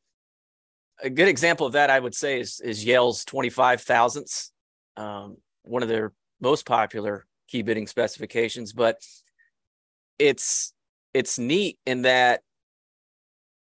a 1.01 1.10
good 1.10 1.28
example 1.28 1.66
of 1.66 1.74
that 1.74 1.89
I 1.89 2.00
would 2.00 2.16
say 2.16 2.39
is 2.39 2.60
is 2.60 2.86
Yale's 2.86 3.25
25 3.25 3.82
thousandths, 3.82 4.51
um, 4.98 5.38
one 5.63 5.84
of 5.84 5.89
their 5.89 6.13
most 6.42 6.66
popular 6.66 7.25
key 7.48 7.62
bitting 7.62 7.88
specifications. 7.88 8.74
But 8.74 8.98
it's 10.18 10.74
it's 11.13 11.39
neat 11.39 11.80
in 11.86 12.04
that 12.04 12.42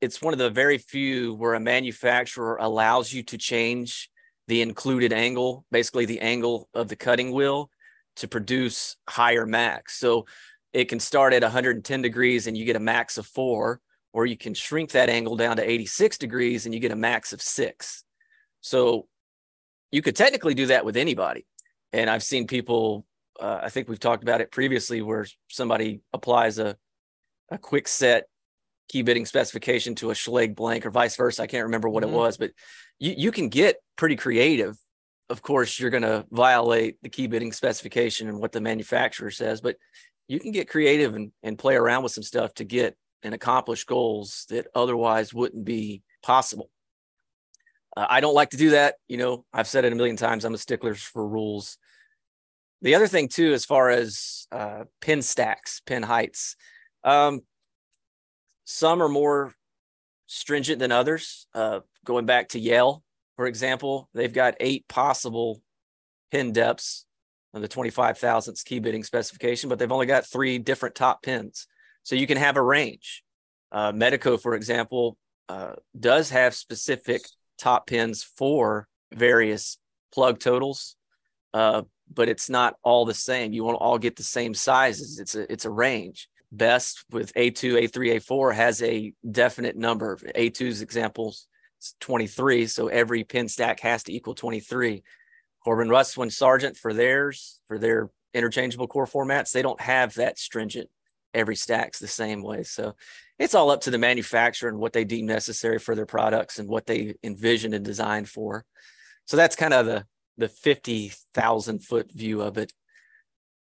it's 0.01 0.21
one 0.21 0.33
of 0.33 0.39
the 0.39 0.51
very 0.51 0.79
few 0.79 1.35
where 1.35 1.55
a 1.55 1.61
manufacturer 1.61 2.57
allows 2.57 3.13
you 3.13 3.23
to 3.25 3.39
change 3.39 4.10
the 4.51 4.63
included 4.63 5.13
angle, 5.13 5.65
basically 5.71 6.07
the 6.07 6.21
angle 6.21 6.69
of 6.75 6.89
the 6.89 6.97
cutting 6.97 7.31
wheel, 7.31 7.71
to 8.17 8.27
produce 8.27 8.97
higher 9.09 9.47
max. 9.47 9.97
So 9.97 10.27
it 10.73 10.87
can 10.87 10.99
start 10.99 11.33
at 11.33 11.43
110 11.43 12.03
degrees 12.03 12.49
and 12.49 12.59
you 12.59 12.65
get 12.65 12.75
a 12.75 12.81
max 12.81 13.17
of 13.17 13.29
four 13.29 13.81
or 14.13 14.27
you 14.27 14.37
can 14.37 14.53
shrink 14.53 14.91
that 14.91 15.09
angle 15.09 15.37
down 15.37 15.57
to 15.59 15.71
86 15.71 16.19
degrees 16.19 16.67
and 16.67 16.75
you 16.75 16.81
get 16.81 16.91
a 16.91 16.97
max 16.97 17.33
of 17.33 17.41
six. 17.41 18.03
So 18.61 19.07
you 19.93 20.03
could 20.03 20.17
technically 20.17 20.55
do 20.55 20.67
that 20.67 20.85
with 20.85 20.97
anybody. 20.97 21.47
And 21.93 22.11
I've 22.11 22.25
seen 22.25 22.49
people, 22.49 23.07
uh, 23.39 23.61
I 23.63 23.69
think 23.69 23.89
we've 23.89 24.01
talked 24.01 24.25
about 24.25 24.41
it 24.41 24.51
previously, 24.51 25.01
where 25.01 25.27
somebody 25.49 26.01
applies 26.13 26.59
a, 26.59 26.77
a 27.53 27.59
Kwikset 27.59 28.23
key 28.91 29.03
bitting 29.03 29.25
specification 29.25 29.95
to 29.95 30.11
a 30.11 30.15
Schlage 30.15 30.57
blank 30.57 30.85
or 30.85 30.91
vice 30.91 31.17
versa. 31.17 31.43
I 31.43 31.47
can't 31.47 31.65
remember 31.65 31.89
what 31.89 32.03
mm-hmm. 32.03 32.15
it 32.15 32.19
was, 32.19 32.37
but 32.37 32.51
you, 32.99 33.15
you 33.17 33.33
can 33.33 33.49
get 33.49 33.77
pretty 33.97 34.17
creative. 34.17 34.77
Of 35.29 35.43
course, 35.43 35.79
you're 35.79 35.91
going 35.91 36.03
to 36.03 36.27
violate 36.33 36.97
the 37.03 37.09
key 37.09 37.29
bitting 37.29 37.53
specification 37.53 38.29
and 38.29 38.41
what 38.41 38.51
the 38.51 38.61
manufacturer 38.61 39.31
says, 39.31 39.61
but 39.61 39.77
you 40.27 40.41
can 40.41 40.51
get 40.51 40.69
creative 40.69 41.15
and, 41.15 41.31
and 41.45 41.57
play 41.57 41.77
around 41.77 42.03
with 42.03 42.13
some 42.13 42.25
stuff 42.25 42.53
to 42.55 42.65
get 42.65 42.97
and 43.23 43.33
accomplish 43.33 43.85
goals 43.85 44.47
that 44.49 44.67
otherwise 44.75 45.33
wouldn't 45.33 45.65
be 45.65 46.03
possible. 46.23 46.69
Uh, 47.97 48.07
I 48.09 48.21
don't 48.21 48.35
like 48.35 48.51
to 48.51 48.57
do 48.57 48.71
that. 48.71 48.97
You 49.07 49.19
know, 49.19 49.45
I've 49.53 49.69
said 49.69 49.85
it 49.85 49.93
a 49.93 49.97
million 49.97 50.17
times. 50.17 50.45
I'm 50.45 50.55
a 50.55 50.59
stickler 50.59 50.95
for 50.95 51.27
rules. 51.27 51.79
The 52.83 52.95
other 52.97 53.07
thing 53.07 53.29
too, 53.29 53.53
as 53.53 53.65
far 53.65 53.91
as 53.91 54.47
uh, 54.51 54.85
pin 55.01 55.23
stacks, 55.23 55.81
pin 55.85 56.03
heights, 56.03 56.57
um, 57.05 57.43
some 58.71 59.03
are 59.03 59.09
more 59.09 59.53
stringent 60.27 60.79
than 60.79 60.93
others. 60.93 61.47
Uh, 61.53 61.81
going 62.05 62.25
back 62.25 62.51
to 62.51 62.59
Yale, 62.61 63.03
for 63.37 63.47
example, 63.47 64.09
they've 64.15 64.33
got 64.33 64.55
eight 64.61 64.87
possible 64.87 65.61
pin 66.31 66.53
depths 66.53 67.05
on 67.53 67.63
the 67.63 67.69
25 67.69 68.17
thousandths 68.19 68.63
key 68.63 68.79
bitting 68.79 69.03
specification, 69.03 69.69
but 69.69 69.79
they've 69.79 69.91
only 69.91 70.07
got 70.07 70.25
three 70.25 70.59
different 70.59 70.95
top 70.95 71.23
pins. 71.23 71.67
So 72.05 72.15
you 72.15 72.29
can 72.29 72.37
have 72.37 72.57
a 72.57 72.63
range. 72.63 73.25
Uh, 73.73 73.91
Medeco, 73.91 74.41
for 74.41 74.55
example, 74.55 75.17
uh, 75.49 75.73
does 75.99 76.31
have 76.31 76.55
specific 76.55 77.23
top 77.59 77.89
pins 77.89 78.23
for 78.23 78.87
various 79.13 79.79
plug 80.13 80.39
totals, 80.39 80.95
uh, 81.53 81.83
but 82.13 82.29
it's 82.29 82.49
not 82.49 82.77
all 82.85 83.05
the 83.05 83.15
same. 83.15 83.53
You 83.53 83.65
won't 83.65 83.79
all 83.81 83.99
get 83.99 84.15
the 84.15 84.23
same 84.23 84.55
sizes. 84.55 85.19
It's 85.19 85.35
a 85.35 85.53
it's 85.53 85.65
a 85.65 85.71
range. 85.71 86.29
Best 86.53 87.05
with 87.11 87.33
A2, 87.35 87.85
A3, 87.85 88.17
A4 88.17 88.55
has 88.55 88.83
a 88.83 89.13
definite 89.31 89.77
number. 89.77 90.17
A2's 90.17 90.83
examples 90.83 91.47
23, 92.01 92.67
so 92.67 92.89
every 92.89 93.25
pin 93.25 93.49
stack 93.49 93.81
has 93.81 94.03
to 94.05 94.13
equal 94.13 94.35
23. 94.35 95.03
Corbin 95.63 95.89
Russwin 95.89 96.33
Sargent 96.33 96.77
for 96.77 96.93
theirs, 96.93 97.61
for 97.67 97.79
their 97.79 98.11
interchangeable 98.35 98.89
core 98.89 99.07
formats, 99.07 99.53
they 99.53 99.63
don't 99.63 99.81
have 99.81 100.15
that 100.15 100.39
stringent 100.39 100.89
every 101.33 101.57
stack's 101.57 101.99
the 101.99 102.09
same 102.09 102.43
way. 102.43 102.63
So 102.63 102.97
it's 103.39 103.55
all 103.55 103.71
up 103.71 103.83
to 103.83 103.91
the 103.91 103.99
manufacturer 103.99 104.69
and 104.69 104.79
what 104.79 104.93
they 104.93 105.05
deem 105.05 105.27
necessary 105.27 105.79
for 105.79 105.95
their 105.95 106.07
products 106.07 106.59
and 106.59 106.69
what 106.69 106.87
they 106.87 107.15
envision 107.23 107.75
and 107.75 107.85
design 107.85 108.25
for. 108.25 108.65
So 109.27 109.37
that's 109.37 109.57
kind 109.57 109.75
of 109.75 109.87
the 109.87 110.07
the 110.41 110.49
50,000 110.49 111.85
foot 111.85 112.11
view 112.11 112.41
of 112.41 112.59
it. 112.59 112.73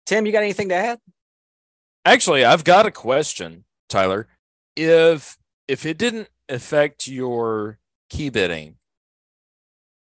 Tim, 0.06 0.26
you 0.26 0.32
got 0.32 0.44
anything 0.44 0.70
to 0.70 0.76
add? 0.76 1.00
Actually, 2.05 2.43
I've 2.43 2.63
got 2.63 2.86
a 2.86 2.91
question, 2.91 3.65
Tyler. 3.88 4.27
If 4.75 5.38
if 5.67 5.86
it 5.86 5.98
didn't 5.98 6.29
affect 6.50 7.08
your 7.08 7.77
key 8.10 8.29
bitting, 8.29 8.75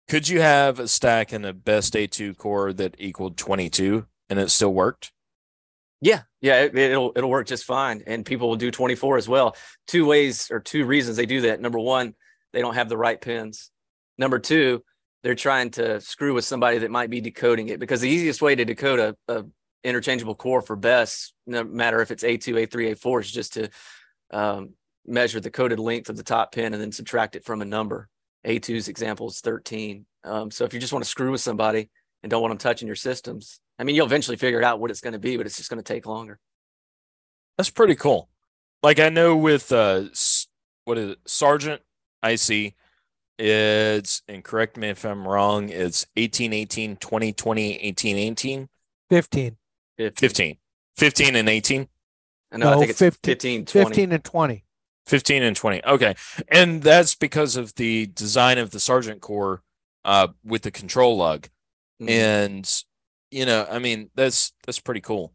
could 0.08 0.28
you 0.28 0.40
have 0.40 0.78
a 0.78 0.88
stack 0.88 1.32
in 1.32 1.44
a 1.44 1.52
best 1.52 1.94
A2 1.94 2.36
core 2.36 2.72
that 2.72 2.96
equaled 2.98 3.36
22 3.36 4.06
and 4.28 4.38
it 4.38 4.50
still 4.50 4.74
worked? 4.74 5.12
Yeah, 6.00 6.22
yeah, 6.42 6.64
it, 6.64 6.74
will 6.74 7.12
it'll 7.16 7.30
work 7.30 7.46
just 7.46 7.64
fine, 7.64 8.02
and 8.06 8.26
people 8.26 8.48
will 8.48 8.56
do 8.56 8.70
24 8.70 9.16
as 9.16 9.28
well. 9.28 9.56
Two 9.86 10.04
ways 10.04 10.50
or 10.50 10.60
two 10.60 10.84
reasons 10.84 11.16
they 11.16 11.24
do 11.24 11.42
that. 11.42 11.60
Number 11.60 11.78
one, 11.78 12.14
they 12.52 12.60
don't 12.60 12.74
have 12.74 12.90
the 12.90 12.98
right 12.98 13.18
pins. 13.18 13.70
Number 14.18 14.38
two, 14.38 14.84
they're 15.22 15.34
trying 15.34 15.70
to 15.72 16.00
screw 16.02 16.34
with 16.34 16.44
somebody 16.44 16.78
that 16.78 16.90
might 16.90 17.08
be 17.08 17.22
decoding 17.22 17.68
it 17.68 17.80
because 17.80 18.02
the 18.02 18.10
easiest 18.10 18.42
way 18.42 18.54
to 18.54 18.64
decode 18.66 19.00
a, 19.00 19.16
a 19.28 19.44
interchangeable 19.84 20.34
core 20.34 20.62
for 20.62 20.76
best, 20.76 21.34
no 21.46 21.62
matter 21.62 22.00
if 22.00 22.10
it's 22.10 22.24
A2, 22.24 22.66
A3, 22.66 22.96
A4, 22.96 23.20
is 23.20 23.30
just 23.30 23.52
to 23.54 23.68
um, 24.32 24.70
measure 25.06 25.40
the 25.40 25.50
coded 25.50 25.78
length 25.78 26.08
of 26.08 26.16
the 26.16 26.22
top 26.22 26.52
pin 26.52 26.72
and 26.72 26.82
then 26.82 26.90
subtract 26.90 27.36
it 27.36 27.44
from 27.44 27.62
a 27.62 27.66
number. 27.66 28.08
A2's 28.46 28.88
example 28.88 29.28
is 29.28 29.40
13. 29.40 30.06
Um, 30.24 30.50
so 30.50 30.64
if 30.64 30.72
you 30.72 30.80
just 30.80 30.92
want 30.92 31.04
to 31.04 31.10
screw 31.10 31.30
with 31.30 31.40
somebody 31.40 31.90
and 32.22 32.30
don't 32.30 32.40
want 32.40 32.50
them 32.50 32.58
touching 32.58 32.86
your 32.86 32.96
systems, 32.96 33.60
I 33.78 33.84
mean, 33.84 33.94
you'll 33.94 34.06
eventually 34.06 34.36
figure 34.36 34.62
out 34.62 34.80
what 34.80 34.90
it's 34.90 35.00
going 35.00 35.12
to 35.12 35.18
be, 35.18 35.36
but 35.36 35.46
it's 35.46 35.56
just 35.56 35.70
going 35.70 35.82
to 35.82 35.92
take 35.92 36.06
longer. 36.06 36.38
That's 37.58 37.70
pretty 37.70 37.94
cool. 37.94 38.28
Like 38.82 38.98
I 38.98 39.08
know 39.08 39.36
with 39.36 39.70
uh, 39.72 40.04
what 40.84 40.98
is 40.98 41.12
it, 41.12 41.18
Sargent 41.26 41.82
IC, 42.22 42.74
it's 43.38 44.22
and 44.28 44.44
correct 44.44 44.76
me 44.76 44.90
if 44.90 45.04
I'm 45.04 45.26
wrong. 45.26 45.68
It's 45.68 46.06
18, 46.16 46.52
18, 46.52 46.96
20, 46.96 47.32
20, 47.32 47.76
18, 47.76 48.16
18, 48.16 48.68
15, 49.98 50.16
15, 50.18 50.56
15 50.96 51.36
and 51.36 51.48
18. 51.48 51.88
No, 52.52 52.58
no 52.58 52.72
I 52.72 52.78
think 52.78 52.90
it's 52.90 52.98
15, 52.98 53.66
15, 53.66 53.66
20. 53.66 53.88
15 53.88 54.12
and 54.12 54.24
20. 54.24 54.64
15 55.06 55.42
and 55.42 55.56
20. 55.56 55.84
Okay. 55.84 56.14
And 56.48 56.82
that's 56.82 57.14
because 57.14 57.56
of 57.56 57.74
the 57.74 58.06
design 58.06 58.58
of 58.58 58.70
the 58.70 58.80
Sargent 58.80 59.20
core 59.20 59.62
uh, 60.04 60.28
with 60.44 60.62
the 60.62 60.70
control 60.70 61.16
lug. 61.16 61.48
Mm-hmm. 62.00 62.08
And 62.08 62.72
you 63.30 63.46
know, 63.46 63.66
I 63.68 63.78
mean, 63.78 64.10
that's 64.14 64.52
that's 64.64 64.78
pretty 64.78 65.00
cool. 65.00 65.32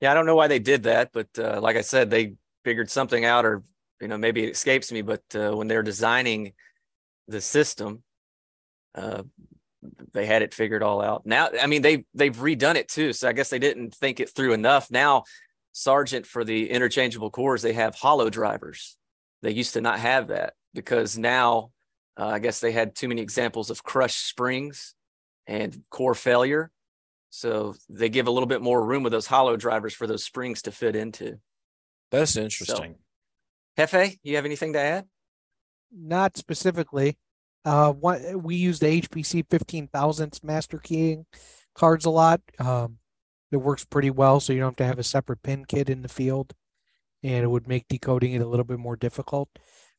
Yeah, 0.00 0.10
I 0.10 0.14
don't 0.14 0.26
know 0.26 0.36
why 0.36 0.48
they 0.48 0.58
did 0.58 0.84
that, 0.84 1.10
but 1.12 1.28
uh, 1.38 1.60
like 1.60 1.76
I 1.76 1.82
said, 1.82 2.10
they 2.10 2.34
figured 2.64 2.90
something 2.90 3.24
out, 3.24 3.44
or 3.44 3.62
you 4.00 4.08
know, 4.08 4.18
maybe 4.18 4.44
it 4.44 4.50
escapes 4.50 4.92
me. 4.92 5.02
But 5.02 5.22
uh, 5.34 5.52
when 5.52 5.66
they're 5.66 5.82
designing 5.82 6.52
the 7.28 7.40
system, 7.40 8.02
uh, 8.94 9.22
they 10.12 10.26
had 10.26 10.42
it 10.42 10.54
figured 10.54 10.82
all 10.82 11.00
out. 11.02 11.24
Now, 11.24 11.48
I 11.60 11.66
mean, 11.66 11.82
they 11.82 12.04
they've 12.14 12.36
redone 12.36 12.76
it 12.76 12.88
too, 12.88 13.12
so 13.12 13.28
I 13.28 13.32
guess 13.32 13.50
they 13.50 13.58
didn't 13.58 13.94
think 13.94 14.20
it 14.20 14.30
through 14.30 14.52
enough. 14.52 14.90
Now, 14.90 15.24
Sargent 15.72 16.26
for 16.26 16.44
the 16.44 16.70
interchangeable 16.70 17.30
cores, 17.30 17.62
they 17.62 17.72
have 17.72 17.94
hollow 17.94 18.30
drivers. 18.30 18.96
They 19.42 19.52
used 19.52 19.74
to 19.74 19.80
not 19.80 20.00
have 20.00 20.28
that 20.28 20.54
because 20.74 21.16
now, 21.16 21.70
uh, 22.18 22.26
I 22.26 22.38
guess 22.38 22.60
they 22.60 22.72
had 22.72 22.94
too 22.94 23.08
many 23.08 23.22
examples 23.22 23.70
of 23.70 23.82
crushed 23.82 24.28
springs 24.28 24.94
and 25.46 25.82
core 25.90 26.14
failure. 26.14 26.70
So 27.30 27.74
they 27.88 28.08
give 28.08 28.26
a 28.26 28.30
little 28.30 28.48
bit 28.48 28.60
more 28.60 28.84
room 28.84 29.02
with 29.02 29.12
those 29.12 29.26
hollow 29.26 29.56
drivers 29.56 29.94
for 29.94 30.06
those 30.06 30.24
springs 30.24 30.62
to 30.62 30.72
fit 30.72 30.96
into. 30.96 31.38
That's 32.10 32.36
interesting. 32.36 32.96
So, 33.78 33.86
Hefe, 33.86 34.18
you 34.22 34.36
have 34.36 34.44
anything 34.44 34.72
to 34.72 34.80
add? 34.80 35.06
Not 35.92 36.36
specifically. 36.36 37.16
Uh, 37.64 37.92
one, 37.92 38.42
we 38.42 38.56
use 38.56 38.78
the 38.78 39.02
HPC 39.02 39.44
15,000 39.50 40.40
master 40.42 40.78
keying 40.78 41.26
cards 41.74 42.04
a 42.04 42.10
lot. 42.10 42.40
Um, 42.58 42.98
it 43.52 43.58
works 43.58 43.84
pretty 43.84 44.10
well, 44.10 44.40
so 44.40 44.52
you 44.52 44.60
don't 44.60 44.70
have 44.70 44.76
to 44.76 44.86
have 44.86 44.98
a 44.98 45.04
separate 45.04 45.42
pin 45.42 45.64
kit 45.64 45.90
in 45.90 46.02
the 46.02 46.08
field, 46.08 46.54
and 47.22 47.44
it 47.44 47.48
would 47.48 47.68
make 47.68 47.88
decoding 47.88 48.32
it 48.32 48.42
a 48.42 48.46
little 48.46 48.64
bit 48.64 48.78
more 48.78 48.96
difficult. 48.96 49.48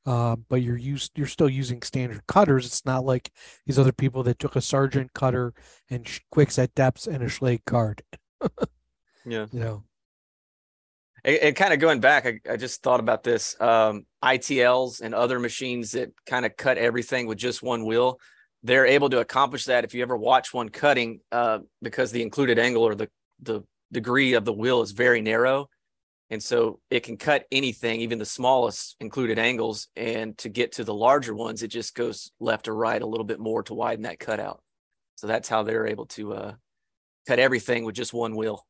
Uh, 0.06 0.36
but 0.50 0.64
you're 0.64 0.78
used, 0.78 1.12
you're 1.16 1.28
still 1.28 1.50
using 1.50 1.82
standard 1.84 2.26
cutters. 2.28 2.66
It's 2.66 2.86
not 2.86 3.06
like 3.06 3.32
these 3.68 3.78
other 3.78 3.92
people 3.92 4.24
that 4.24 4.40
took 4.40 4.56
a 4.56 4.62
Sargent 4.62 5.14
cutter 5.14 5.54
and 5.90 6.08
sh- 6.08 6.22
Kwikset 6.34 6.74
depths 6.76 7.06
and 7.06 7.22
a 7.22 7.28
Schlage 7.28 7.66
card. 7.66 8.02
yeah, 9.26 9.46
you 9.52 9.60
know. 9.60 9.84
And, 11.24 11.56
kind 11.56 11.74
of 11.74 11.80
going 11.80 12.00
back, 12.00 12.26
I, 12.26 12.40
I, 12.52 12.58
just 12.58 12.82
thought 12.82 13.00
about 13.00 13.24
this. 13.24 13.56
Um, 13.62 14.06
ITLs 14.24 15.02
and 15.02 15.14
other 15.14 15.40
machines 15.40 15.92
that 15.92 16.12
kind 16.26 16.46
of 16.46 16.58
cut 16.58 16.80
everything 16.80 17.28
with 17.28 17.38
just 17.38 17.62
one 17.62 17.86
wheel, 17.86 18.20
they're 18.64 18.88
able 18.88 19.10
to 19.10 19.20
accomplish 19.20 19.66
that. 19.66 19.84
If 19.84 19.94
you 19.94 20.02
ever 20.02 20.18
watch 20.18 20.54
one 20.54 20.70
cutting, 20.70 21.20
uh, 21.32 21.60
because 21.82 22.12
the 22.12 22.24
included 22.24 22.58
angle 22.58 22.84
or 22.84 22.96
the 22.96 23.10
the 23.42 23.64
degree 23.92 24.34
of 24.34 24.46
the 24.46 24.54
wheel 24.54 24.82
is 24.82 24.92
very 24.92 25.22
narrow, 25.22 25.70
and 26.32 26.42
so 26.42 26.80
it 26.90 27.02
can 27.02 27.18
cut 27.18 27.46
anything, 27.52 28.02
even 28.02 28.18
the 28.18 28.26
smallest 28.26 28.96
included 29.00 29.38
angles. 29.38 29.90
And 29.96 30.38
to 30.40 30.50
get 30.50 30.74
to 30.74 30.84
the 30.84 30.94
larger 30.94 31.36
ones, 31.36 31.62
it 31.62 31.68
just 31.68 31.94
goes 31.94 32.32
left 32.40 32.68
or 32.68 32.76
right 32.76 33.02
a 33.02 33.06
little 33.06 33.26
bit 33.26 33.40
more 33.40 33.62
to 33.64 33.74
widen 33.74 34.04
that 34.04 34.20
cutout. 34.20 34.62
So 35.16 35.28
that's 35.28 35.50
how 35.50 35.64
they're 35.64 35.88
able 35.88 36.06
to 36.08 36.34
uh, 36.34 36.54
cut 37.28 37.38
everything 37.38 37.86
with 37.86 37.96
just 37.96 38.14
one 38.14 38.36
wheel. 38.36 38.66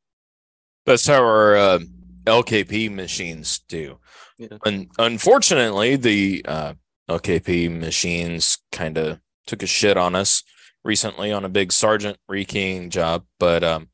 That's 0.85 1.05
how 1.05 1.23
our 1.23 1.55
uh, 1.55 1.79
LKP 2.25 2.91
machines 2.91 3.59
do. 3.67 3.99
Yeah. 4.37 4.57
And 4.65 4.89
unfortunately, 4.97 5.95
the 5.95 6.45
uh, 6.47 6.73
LKP 7.09 7.79
machines 7.79 8.57
kind 8.71 8.97
of 8.97 9.19
took 9.47 9.63
a 9.63 9.67
shit 9.67 9.97
on 9.97 10.15
us 10.15 10.43
recently 10.83 11.31
on 11.31 11.45
a 11.45 11.49
big 11.49 11.71
Sargent 11.71 12.17
rekeying 12.29 12.89
job. 12.89 13.25
But 13.39 13.63
um, 13.63 13.89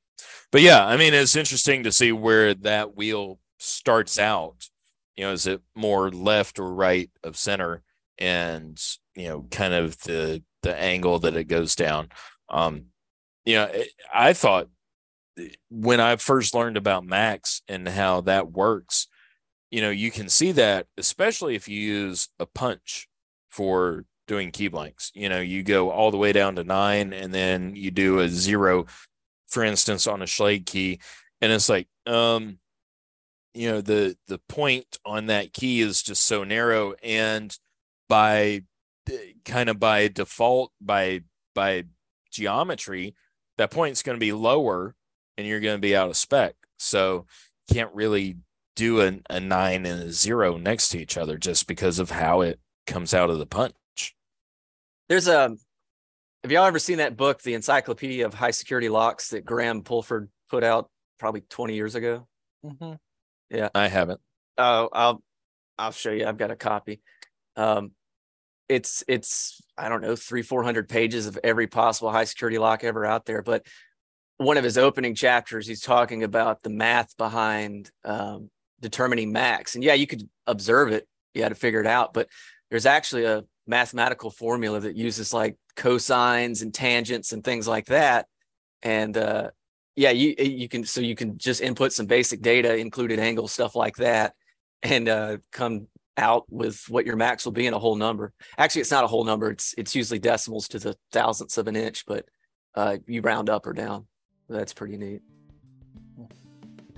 but 0.52 0.62
yeah, 0.62 0.86
I 0.86 0.98
mean, 0.98 1.14
it's 1.14 1.36
interesting 1.36 1.84
to 1.84 1.92
see 1.92 2.12
where 2.12 2.54
that 2.54 2.96
wheel 2.96 3.40
starts 3.60 4.20
out. 4.20 4.70
You 5.16 5.26
know, 5.26 5.32
is 5.32 5.48
it 5.48 5.62
more 5.76 6.12
left 6.12 6.60
or 6.60 6.72
right 6.74 7.10
of 7.24 7.38
center, 7.38 7.84
and 8.18 8.80
you 9.16 9.28
know, 9.28 9.48
kind 9.52 9.74
of 9.74 10.00
the 10.02 10.44
the 10.64 10.76
angle 10.76 11.20
that 11.20 11.36
it 11.36 11.46
goes 11.46 11.76
down. 11.76 12.10
Um, 12.50 12.86
you 13.46 13.56
know, 13.56 13.72
I 14.14 14.34
thought 14.34 14.70
when 15.70 16.00
I 16.00 16.16
first 16.16 16.54
learned 16.54 16.78
about 16.78 17.06
Max 17.06 17.62
and 17.68 17.88
how 17.88 18.22
that 18.22 18.52
works, 18.52 19.08
you 19.72 19.82
know, 19.82 19.90
you 19.90 20.12
can 20.12 20.30
see 20.30 20.52
that, 20.54 20.88
especially 20.98 21.56
if 21.56 21.68
you 21.68 21.80
use 21.80 22.30
a 22.40 22.46
punch 22.46 23.08
for 23.50 24.06
doing 24.28 24.52
key 24.52 24.68
blanks. 24.68 25.12
You 25.14 25.30
know, 25.30 25.40
you 25.40 25.64
go 25.64 25.90
all 25.90 26.12
the 26.12 26.18
way 26.18 26.32
down 26.32 26.56
to 26.56 26.64
nine 26.64 27.14
and 27.14 27.34
then 27.34 27.76
you 27.76 27.92
do 27.92 28.20
a 28.20 28.30
zero, 28.30 28.86
for 29.48 29.64
instance, 29.64 30.08
on 30.08 30.22
a 30.22 30.26
Schlage 30.26 30.66
key. 30.66 31.00
And 31.42 31.52
it's 31.52 31.70
like, 31.70 31.88
um, 32.06 32.60
you 33.54 33.72
know, 33.72 33.82
the 33.82 34.18
the 34.28 34.40
point 34.48 35.00
on 35.06 35.28
that 35.28 35.54
key 35.54 35.82
is 35.82 36.04
just 36.04 36.24
so 36.24 36.44
narrow. 36.44 36.94
And 37.04 37.56
by 38.08 38.64
kind 39.46 39.70
of 39.70 39.80
by 39.80 40.08
default, 40.10 40.72
by 40.80 41.22
by 41.56 41.86
geometry, 42.32 43.16
that 43.58 43.72
point 43.72 43.94
is 43.94 44.04
going 44.04 44.16
to 44.16 44.20
be 44.20 44.34
lower 44.34 44.96
and 45.38 45.46
you're 45.46 45.60
going 45.60 45.78
to 45.78 45.82
be 45.82 45.96
out 45.96 46.10
of 46.10 46.18
spec. 46.18 46.56
So 46.78 47.26
can't 47.72 47.94
really 47.94 48.38
do 48.76 49.02
a, 49.02 49.20
a 49.30 49.40
nine 49.40 49.86
and 49.86 50.04
a 50.04 50.12
zero 50.12 50.58
next 50.58 50.90
to 50.90 51.00
each 51.00 51.18
other 51.18 51.38
just 51.38 51.68
because 51.68 52.00
of 52.00 52.12
how 52.12 52.42
it 52.42 52.60
comes 52.86 53.14
out 53.14 53.30
of 53.30 53.40
the 53.40 53.46
punch. 53.46 53.74
There's 55.10 55.28
a 55.28 55.56
have 56.44 56.52
y'all 56.52 56.66
ever 56.66 56.80
seen 56.80 57.00
that 57.00 57.18
book, 57.18 57.42
The 57.42 57.56
Encyclopedia 57.56 58.26
of 58.26 58.34
High 58.34 58.52
Security 58.52 58.90
Locks 58.90 59.30
that 59.30 59.44
Graham 59.44 59.82
Pulford 59.82 60.30
put 60.50 60.64
out 60.64 60.90
probably 61.20 61.42
20 61.42 61.76
years 61.76 61.96
ago? 61.96 62.28
Mm-hmm. 62.64 62.94
Yeah. 63.50 63.70
I 63.74 63.88
haven't. 63.88 64.22
Oh, 64.58 64.90
I'll 64.94 65.24
I'll 65.78 65.92
show 65.92 66.12
you. 66.12 66.26
I've 66.26 66.38
got 66.38 66.52
a 66.52 66.56
copy. 66.56 67.02
Um 67.56 67.92
it's 68.70 69.04
it's 69.08 69.62
I 69.78 69.90
don't 69.90 70.02
know, 70.02 70.16
three, 70.16 70.42
four 70.42 70.64
hundred 70.64 70.90
pages 70.90 71.26
of 71.26 71.40
every 71.44 71.68
possible 71.68 72.12
high 72.12 72.26
security 72.26 72.58
lock 72.58 72.84
ever 72.84 73.06
out 73.06 73.26
there. 73.26 73.42
But 73.42 73.66
one 74.38 74.58
of 74.58 74.64
his 74.64 74.78
opening 74.78 75.16
chapters, 75.16 75.68
he's 75.68 75.82
talking 75.82 76.24
about 76.24 76.64
the 76.64 76.70
math 76.70 77.18
behind 77.18 77.92
um, 78.06 78.50
determining 78.80 79.32
max. 79.32 79.76
And 79.76 79.84
yeah, 79.84 79.94
you 79.94 80.08
could 80.08 80.28
observe 80.46 80.92
it, 80.92 81.08
you 81.34 81.44
had 81.44 81.50
to 81.50 81.56
figure 81.56 81.82
it 81.82 81.88
out, 81.88 82.14
but 82.14 82.28
there's 82.70 82.86
actually 82.86 83.26
a 83.26 83.44
mathematical 83.66 84.30
formula 84.30 84.80
that 84.80 84.96
uses 84.96 85.34
like 85.34 85.56
cosines 85.76 86.62
and 86.62 86.74
tangents 86.74 87.34
and 87.34 87.44
things 87.44 87.68
like 87.68 87.86
that. 87.88 88.28
And 88.84 89.18
uh, 89.18 89.52
yeah, 89.96 90.12
you 90.12 90.36
you 90.38 90.70
can 90.70 90.86
so 90.86 91.02
you 91.02 91.16
can 91.16 91.38
just 91.38 91.62
input 91.62 91.92
some 91.92 92.06
basic 92.06 92.42
data, 92.42 92.78
included 92.78 93.20
angles, 93.20 93.52
stuff 93.52 93.76
like 93.76 93.96
that, 93.98 94.36
and 94.84 95.10
uh, 95.10 95.38
come 95.52 95.88
out 96.18 96.46
with 96.50 96.84
what 96.90 97.06
your 97.06 97.16
max 97.16 97.46
will 97.46 97.52
be 97.52 97.68
in 97.68 97.74
a 97.74 97.80
whole 97.80 97.96
number. 97.96 98.34
Actually, 98.58 98.82
it's 98.82 98.92
not 98.92 99.04
a 99.04 99.08
whole 99.08 99.24
number; 99.24 99.50
it's 99.50 99.74
it's 99.76 99.96
usually 99.96 100.20
decimals 100.20 100.68
to 100.70 100.80
the 100.80 100.96
thousandths 101.12 101.58
of 101.58 101.68
an 101.68 101.76
inch, 101.76 102.06
but 102.06 102.26
uh, 102.76 102.98
you 103.08 103.22
round 103.22 103.50
up 103.50 103.66
or 103.66 103.74
down. 103.74 104.06
That's 104.50 104.74
pretty 104.74 104.98
neat. 104.98 105.22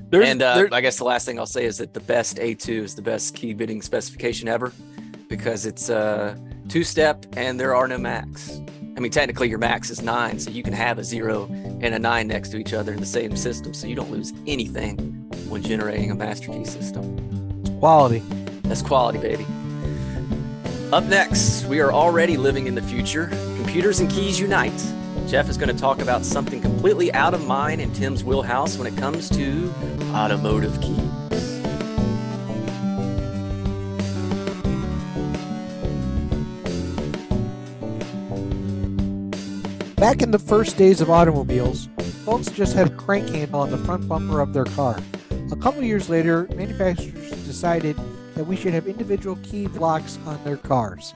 There's, 0.09 0.27
and 0.27 0.41
uh, 0.41 0.67
I 0.71 0.81
guess 0.81 0.97
the 0.97 1.03
last 1.03 1.25
thing 1.25 1.37
I'll 1.37 1.45
say 1.45 1.65
is 1.65 1.77
that 1.77 1.93
the 1.93 1.99
best 1.99 2.37
A2 2.37 2.69
is 2.69 2.95
the 2.95 3.01
best 3.01 3.35
key 3.35 3.53
bitting 3.53 3.81
specification 3.81 4.47
ever 4.47 4.73
because 5.27 5.67
it's 5.67 5.89
a 5.89 5.97
uh, 5.97 6.35
two 6.67 6.83
step 6.83 7.25
and 7.37 7.59
there 7.59 7.75
are 7.75 7.87
no 7.87 7.97
max. 7.97 8.59
I 8.97 9.01
mean, 9.01 9.11
technically, 9.11 9.47
your 9.47 9.59
max 9.59 9.89
is 9.89 10.01
nine, 10.01 10.39
so 10.39 10.49
you 10.49 10.63
can 10.63 10.73
have 10.73 10.99
a 10.99 11.03
zero 11.03 11.45
and 11.81 11.95
a 11.95 11.99
nine 11.99 12.27
next 12.27 12.49
to 12.49 12.57
each 12.57 12.73
other 12.73 12.91
in 12.91 12.99
the 12.99 13.05
same 13.05 13.35
system, 13.37 13.73
so 13.73 13.87
you 13.87 13.95
don't 13.95 14.11
lose 14.11 14.33
anything 14.45 14.97
when 15.47 15.61
generating 15.61 16.11
a 16.11 16.15
master 16.15 16.51
key 16.51 16.65
system. 16.65 17.61
It's 17.61 17.69
quality. 17.79 18.19
That's 18.63 18.81
quality, 18.81 19.19
baby. 19.19 19.45
Up 20.91 21.05
next, 21.05 21.65
we 21.65 21.79
are 21.79 21.93
already 21.93 22.35
living 22.35 22.67
in 22.67 22.75
the 22.75 22.81
future. 22.81 23.27
Computers 23.57 23.99
and 23.99 24.09
keys 24.09 24.39
unite. 24.39 24.73
Jeff 25.29 25.47
is 25.47 25.59
going 25.59 25.69
to 25.69 25.79
talk 25.79 26.01
about 26.01 26.25
something 26.25 26.59
completely 26.59 27.13
out 27.13 27.35
of 27.35 27.45
mine 27.45 27.79
and 27.79 27.93
Tim's 27.93 28.23
wheelhouse 28.23 28.79
when 28.79 28.91
it 28.91 28.97
comes 28.97 29.29
to 29.29 29.71
automotive 30.11 30.81
keys. 30.81 30.97
Back 39.97 40.23
in 40.23 40.31
the 40.31 40.41
first 40.43 40.77
days 40.77 40.99
of 40.99 41.11
automobiles, 41.11 41.89
folks 42.25 42.49
just 42.49 42.73
had 42.73 42.87
a 42.87 42.95
crank 42.95 43.29
handle 43.29 43.59
on 43.59 43.69
the 43.69 43.77
front 43.77 44.07
bumper 44.07 44.39
of 44.39 44.53
their 44.53 44.65
car. 44.65 44.99
A 45.51 45.55
couple 45.57 45.83
years 45.83 46.09
later, 46.09 46.47
manufacturers 46.55 47.29
decided 47.45 47.95
that 48.33 48.45
we 48.45 48.55
should 48.55 48.73
have 48.73 48.87
individual 48.87 49.35
key 49.43 49.67
locks 49.67 50.17
on 50.25 50.43
their 50.43 50.57
cars. 50.57 51.13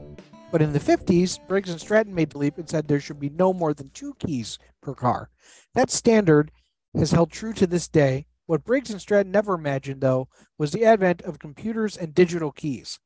But 0.54 0.62
in 0.62 0.72
the 0.72 0.80
50s, 0.80 1.40
Briggs 1.48 1.72
and 1.72 1.82
Stratton 1.82 2.14
made 2.14 2.30
the 2.30 2.38
leap 2.38 2.60
and 2.60 2.70
said 2.70 2.88
there 2.88 3.00
should 3.00 3.20
be 3.20 3.32
no 3.32 3.54
more 3.54 3.74
than 3.74 3.90
two 3.90 4.14
keys 4.20 4.60
per 4.84 4.94
car. 4.94 5.32
That 5.74 5.90
standard 5.90 6.52
has 6.96 7.10
held 7.10 7.32
true 7.32 7.54
to 7.54 7.66
this 7.66 7.88
day. 7.88 8.28
What 8.46 8.64
Briggs 8.64 8.92
and 8.92 9.02
Stratton 9.02 9.32
never 9.32 9.56
imagined, 9.56 10.02
though, 10.02 10.28
was 10.60 10.72
the 10.72 10.86
advent 10.86 11.24
of 11.24 11.40
computers 11.40 11.98
and 11.98 12.14
digital 12.14 12.52
keys. 12.52 13.00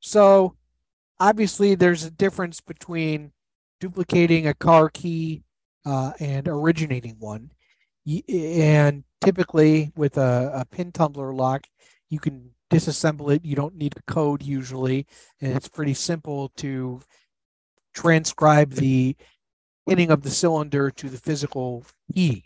So, 0.00 0.56
obviously, 1.20 1.76
there's 1.76 2.02
a 2.02 2.10
difference 2.10 2.60
between 2.60 3.30
duplicating 3.78 4.48
a 4.48 4.54
car 4.54 4.88
key 4.88 5.44
uh, 5.86 6.14
and 6.18 6.48
originating 6.48 7.14
one. 7.20 7.52
And 8.28 9.04
typically, 9.20 9.92
with 9.94 10.18
a, 10.18 10.50
a 10.52 10.64
pin 10.64 10.90
tumbler 10.90 11.32
lock, 11.32 11.68
you 12.08 12.18
can 12.18 12.50
disassemble 12.70 13.34
it. 13.34 13.44
You 13.44 13.56
don't 13.56 13.76
need 13.76 13.94
a 13.96 14.12
code 14.12 14.42
usually, 14.42 15.06
and 15.40 15.54
it's 15.54 15.68
pretty 15.68 15.94
simple 15.94 16.50
to 16.56 17.00
transcribe 17.94 18.72
the 18.72 19.16
pinning 19.88 20.10
of 20.10 20.22
the 20.22 20.30
cylinder 20.30 20.90
to 20.90 21.08
the 21.08 21.18
physical 21.18 21.84
key. 22.14 22.44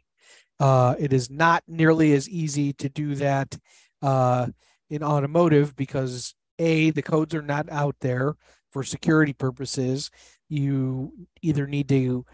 Uh, 0.61 0.95
it 0.99 1.13
is 1.13 1.29
not 1.29 1.63
nearly 1.67 2.13
as 2.13 2.29
easy 2.29 2.73
to 2.75 2.89
do 2.89 3.15
that 3.17 3.59
uh, 4.01 4.47
in 4.91 5.03
automotive 5.03 5.75
because 5.75 6.35
a 6.59 6.91
the 6.91 7.03
codes 7.03 7.35
are 7.35 7.43
not 7.43 7.69
out 7.71 7.97
there 8.01 8.35
for 8.71 8.85
security 8.85 9.33
purposes. 9.33 10.11
You 10.49 11.13
either 11.41 11.67
need 11.67 11.89
to 11.89 12.25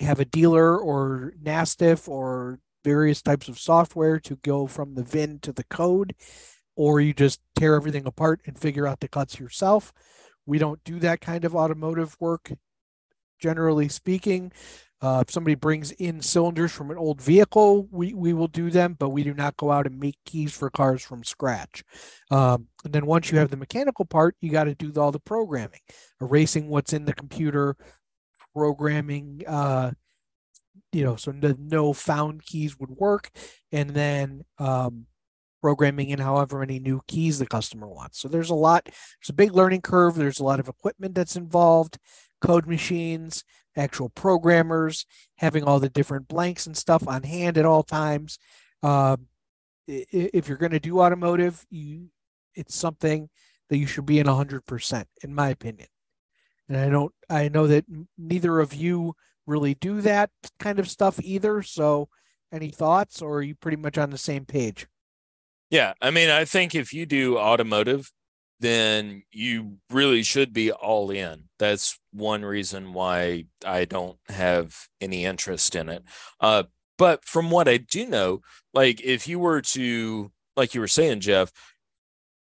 have 0.00 0.20
a 0.20 0.24
dealer 0.24 0.78
or 0.78 1.32
NASTF 1.42 2.08
or 2.08 2.60
various 2.84 3.20
types 3.20 3.48
of 3.48 3.58
software 3.58 4.20
to 4.20 4.36
go 4.36 4.66
from 4.66 4.94
the 4.94 5.02
VIN 5.02 5.40
to 5.40 5.52
the 5.52 5.64
code, 5.64 6.14
or 6.76 7.00
you 7.00 7.12
just 7.12 7.40
tear 7.56 7.74
everything 7.74 8.06
apart 8.06 8.40
and 8.46 8.58
figure 8.58 8.86
out 8.86 9.00
the 9.00 9.08
cuts 9.08 9.40
yourself. 9.40 9.92
We 10.44 10.58
don't 10.58 10.82
do 10.84 11.00
that 11.00 11.20
kind 11.20 11.44
of 11.44 11.56
automotive 11.56 12.16
work, 12.20 12.52
generally 13.40 13.88
speaking. 13.88 14.52
Uh, 15.02 15.22
if 15.26 15.30
somebody 15.30 15.54
brings 15.54 15.90
in 15.92 16.22
cylinders 16.22 16.72
from 16.72 16.90
an 16.90 16.96
old 16.96 17.20
vehicle, 17.20 17.86
we, 17.90 18.14
we 18.14 18.32
will 18.32 18.48
do 18.48 18.70
them, 18.70 18.96
but 18.98 19.10
we 19.10 19.22
do 19.22 19.34
not 19.34 19.56
go 19.56 19.70
out 19.70 19.86
and 19.86 19.98
make 19.98 20.16
keys 20.24 20.56
for 20.56 20.70
cars 20.70 21.02
from 21.02 21.22
scratch. 21.22 21.84
Um, 22.30 22.68
and 22.84 22.94
then 22.94 23.04
once 23.04 23.30
you 23.30 23.38
have 23.38 23.50
the 23.50 23.58
mechanical 23.58 24.06
part, 24.06 24.36
you 24.40 24.50
got 24.50 24.64
to 24.64 24.74
do 24.74 24.92
all 24.98 25.12
the 25.12 25.18
programming, 25.18 25.80
erasing 26.20 26.68
what's 26.68 26.94
in 26.94 27.04
the 27.04 27.12
computer, 27.12 27.76
programming, 28.54 29.42
uh, 29.46 29.90
you 30.92 31.04
know, 31.04 31.16
so 31.16 31.30
the 31.30 31.56
no 31.58 31.92
found 31.92 32.44
keys 32.46 32.78
would 32.78 32.90
work, 32.90 33.30
and 33.72 33.90
then 33.90 34.44
um, 34.58 35.04
programming 35.66 36.10
in 36.10 36.20
however 36.20 36.60
many 36.60 36.78
new 36.78 37.00
keys 37.08 37.40
the 37.40 37.46
customer 37.46 37.88
wants. 37.88 38.20
So 38.20 38.28
there's 38.28 38.50
a 38.50 38.54
lot, 38.54 38.84
there's 38.84 39.30
a 39.30 39.32
big 39.32 39.52
learning 39.52 39.80
curve. 39.80 40.14
There's 40.14 40.38
a 40.38 40.44
lot 40.44 40.60
of 40.60 40.68
equipment 40.68 41.16
that's 41.16 41.34
involved, 41.34 41.98
code 42.40 42.68
machines, 42.68 43.42
actual 43.76 44.08
programmers, 44.10 45.06
having 45.38 45.64
all 45.64 45.80
the 45.80 45.88
different 45.88 46.28
blanks 46.28 46.68
and 46.68 46.76
stuff 46.76 47.08
on 47.08 47.24
hand 47.24 47.58
at 47.58 47.66
all 47.66 47.82
times. 47.82 48.38
Um, 48.84 49.26
if 49.88 50.46
you're 50.46 50.56
going 50.56 50.70
to 50.70 50.78
do 50.78 51.00
automotive, 51.00 51.66
you 51.68 52.10
it's 52.54 52.76
something 52.76 53.28
that 53.68 53.78
you 53.78 53.88
should 53.88 54.06
be 54.06 54.20
in 54.20 54.28
100% 54.28 55.04
in 55.24 55.34
my 55.34 55.48
opinion. 55.48 55.88
And 56.68 56.78
I 56.78 56.88
don't 56.88 57.12
I 57.28 57.48
know 57.48 57.66
that 57.66 57.86
neither 58.16 58.60
of 58.60 58.72
you 58.72 59.16
really 59.48 59.74
do 59.74 60.00
that 60.02 60.30
kind 60.60 60.78
of 60.78 60.88
stuff 60.88 61.18
either, 61.24 61.60
so 61.62 62.08
any 62.52 62.68
thoughts 62.68 63.20
or 63.20 63.38
are 63.38 63.42
you 63.42 63.56
pretty 63.56 63.78
much 63.78 63.98
on 63.98 64.10
the 64.10 64.16
same 64.18 64.44
page? 64.44 64.86
Yeah, 65.70 65.94
I 66.00 66.10
mean, 66.10 66.30
I 66.30 66.44
think 66.44 66.74
if 66.74 66.92
you 66.92 67.06
do 67.06 67.38
automotive, 67.38 68.10
then 68.60 69.22
you 69.32 69.78
really 69.90 70.22
should 70.22 70.52
be 70.52 70.72
all 70.72 71.10
in. 71.10 71.44
That's 71.58 71.98
one 72.12 72.44
reason 72.44 72.92
why 72.92 73.46
I 73.64 73.84
don't 73.84 74.18
have 74.28 74.74
any 75.00 75.24
interest 75.24 75.74
in 75.74 75.88
it. 75.88 76.04
Uh, 76.40 76.64
but 76.98 77.24
from 77.24 77.50
what 77.50 77.68
I 77.68 77.76
do 77.78 78.06
know, 78.06 78.40
like 78.72 79.00
if 79.02 79.28
you 79.28 79.38
were 79.38 79.60
to, 79.60 80.30
like 80.56 80.74
you 80.74 80.80
were 80.80 80.88
saying, 80.88 81.20
Jeff, 81.20 81.52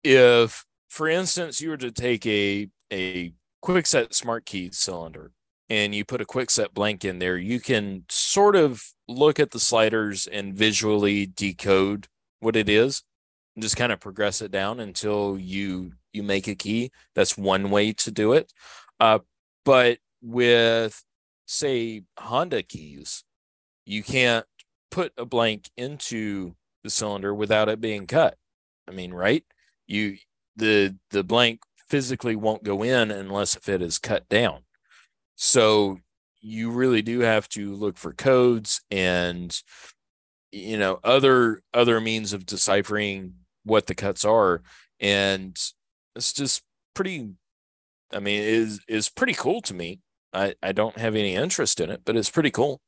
if, 0.02 0.64
for 0.88 1.08
instance, 1.08 1.60
you 1.60 1.70
were 1.70 1.76
to 1.76 1.90
take 1.92 2.26
a 2.26 2.68
a 2.92 3.32
Kwikset 3.62 4.14
smart 4.14 4.46
key 4.46 4.70
cylinder 4.72 5.30
and 5.68 5.94
you 5.94 6.04
put 6.04 6.20
a 6.20 6.24
Kwikset 6.24 6.72
blank 6.72 7.04
in 7.04 7.18
there, 7.18 7.36
you 7.36 7.60
can 7.60 8.04
sort 8.08 8.56
of 8.56 8.82
look 9.06 9.38
at 9.38 9.50
the 9.50 9.60
sliders 9.60 10.26
and 10.26 10.54
visually 10.54 11.26
decode 11.26 12.08
what 12.40 12.56
it 12.56 12.68
is 12.68 13.02
and 13.54 13.62
just 13.62 13.76
kind 13.76 13.92
of 13.92 14.00
progress 14.00 14.40
it 14.40 14.50
down 14.50 14.80
until 14.80 15.38
you 15.38 15.92
you 16.12 16.22
make 16.22 16.48
a 16.48 16.54
key. 16.54 16.90
That's 17.14 17.38
one 17.38 17.70
way 17.70 17.92
to 17.92 18.10
do 18.10 18.32
it. 18.32 18.52
Uh, 18.98 19.20
but 19.64 19.98
with 20.22 21.02
say 21.46 22.02
Honda 22.18 22.62
keys, 22.62 23.24
you 23.86 24.02
can't 24.02 24.46
put 24.90 25.12
a 25.16 25.24
blank 25.24 25.70
into 25.76 26.54
the 26.82 26.90
cylinder 26.90 27.34
without 27.34 27.68
it 27.68 27.80
being 27.80 28.06
cut. 28.06 28.36
I 28.88 28.92
mean, 28.92 29.12
right? 29.12 29.44
You 29.86 30.16
the 30.56 30.96
the 31.10 31.24
blank 31.24 31.60
physically 31.88 32.36
won't 32.36 32.62
go 32.62 32.82
in 32.82 33.10
unless 33.10 33.56
if 33.56 33.68
it 33.68 33.82
is 33.82 33.98
cut 33.98 34.28
down. 34.28 34.60
So 35.36 35.98
you 36.40 36.70
really 36.70 37.02
do 37.02 37.20
have 37.20 37.48
to 37.50 37.74
look 37.74 37.98
for 37.98 38.12
codes 38.12 38.80
and 38.90 39.56
you 40.52 40.78
know 40.78 40.98
other 41.04 41.60
other 41.72 42.00
means 42.00 42.32
of 42.32 42.46
deciphering 42.46 43.34
what 43.64 43.86
the 43.86 43.94
cuts 43.94 44.24
are 44.24 44.62
and 44.98 45.56
it's 46.16 46.32
just 46.32 46.62
pretty 46.94 47.30
i 48.12 48.18
mean 48.18 48.42
is 48.42 48.80
is 48.88 49.08
pretty 49.08 49.34
cool 49.34 49.60
to 49.60 49.74
me 49.74 50.00
i 50.32 50.54
i 50.62 50.72
don't 50.72 50.98
have 50.98 51.14
any 51.14 51.34
interest 51.34 51.80
in 51.80 51.90
it 51.90 52.02
but 52.04 52.16
it's 52.16 52.30
pretty 52.30 52.50
cool 52.50 52.80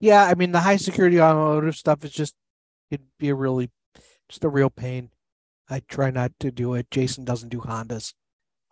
yeah 0.00 0.24
i 0.24 0.34
mean 0.34 0.52
the 0.52 0.60
high 0.60 0.76
security 0.76 1.20
automotive 1.20 1.76
stuff 1.76 2.04
is 2.04 2.12
just 2.12 2.34
it'd 2.90 3.06
be 3.18 3.28
a 3.28 3.34
really 3.34 3.70
just 4.28 4.44
a 4.44 4.48
real 4.48 4.70
pain 4.70 5.10
I 5.72 5.80
try 5.88 6.10
not 6.10 6.32
to 6.40 6.50
do 6.50 6.74
it. 6.74 6.90
Jason 6.90 7.24
doesn't 7.24 7.48
do 7.48 7.60
Hondas. 7.60 8.12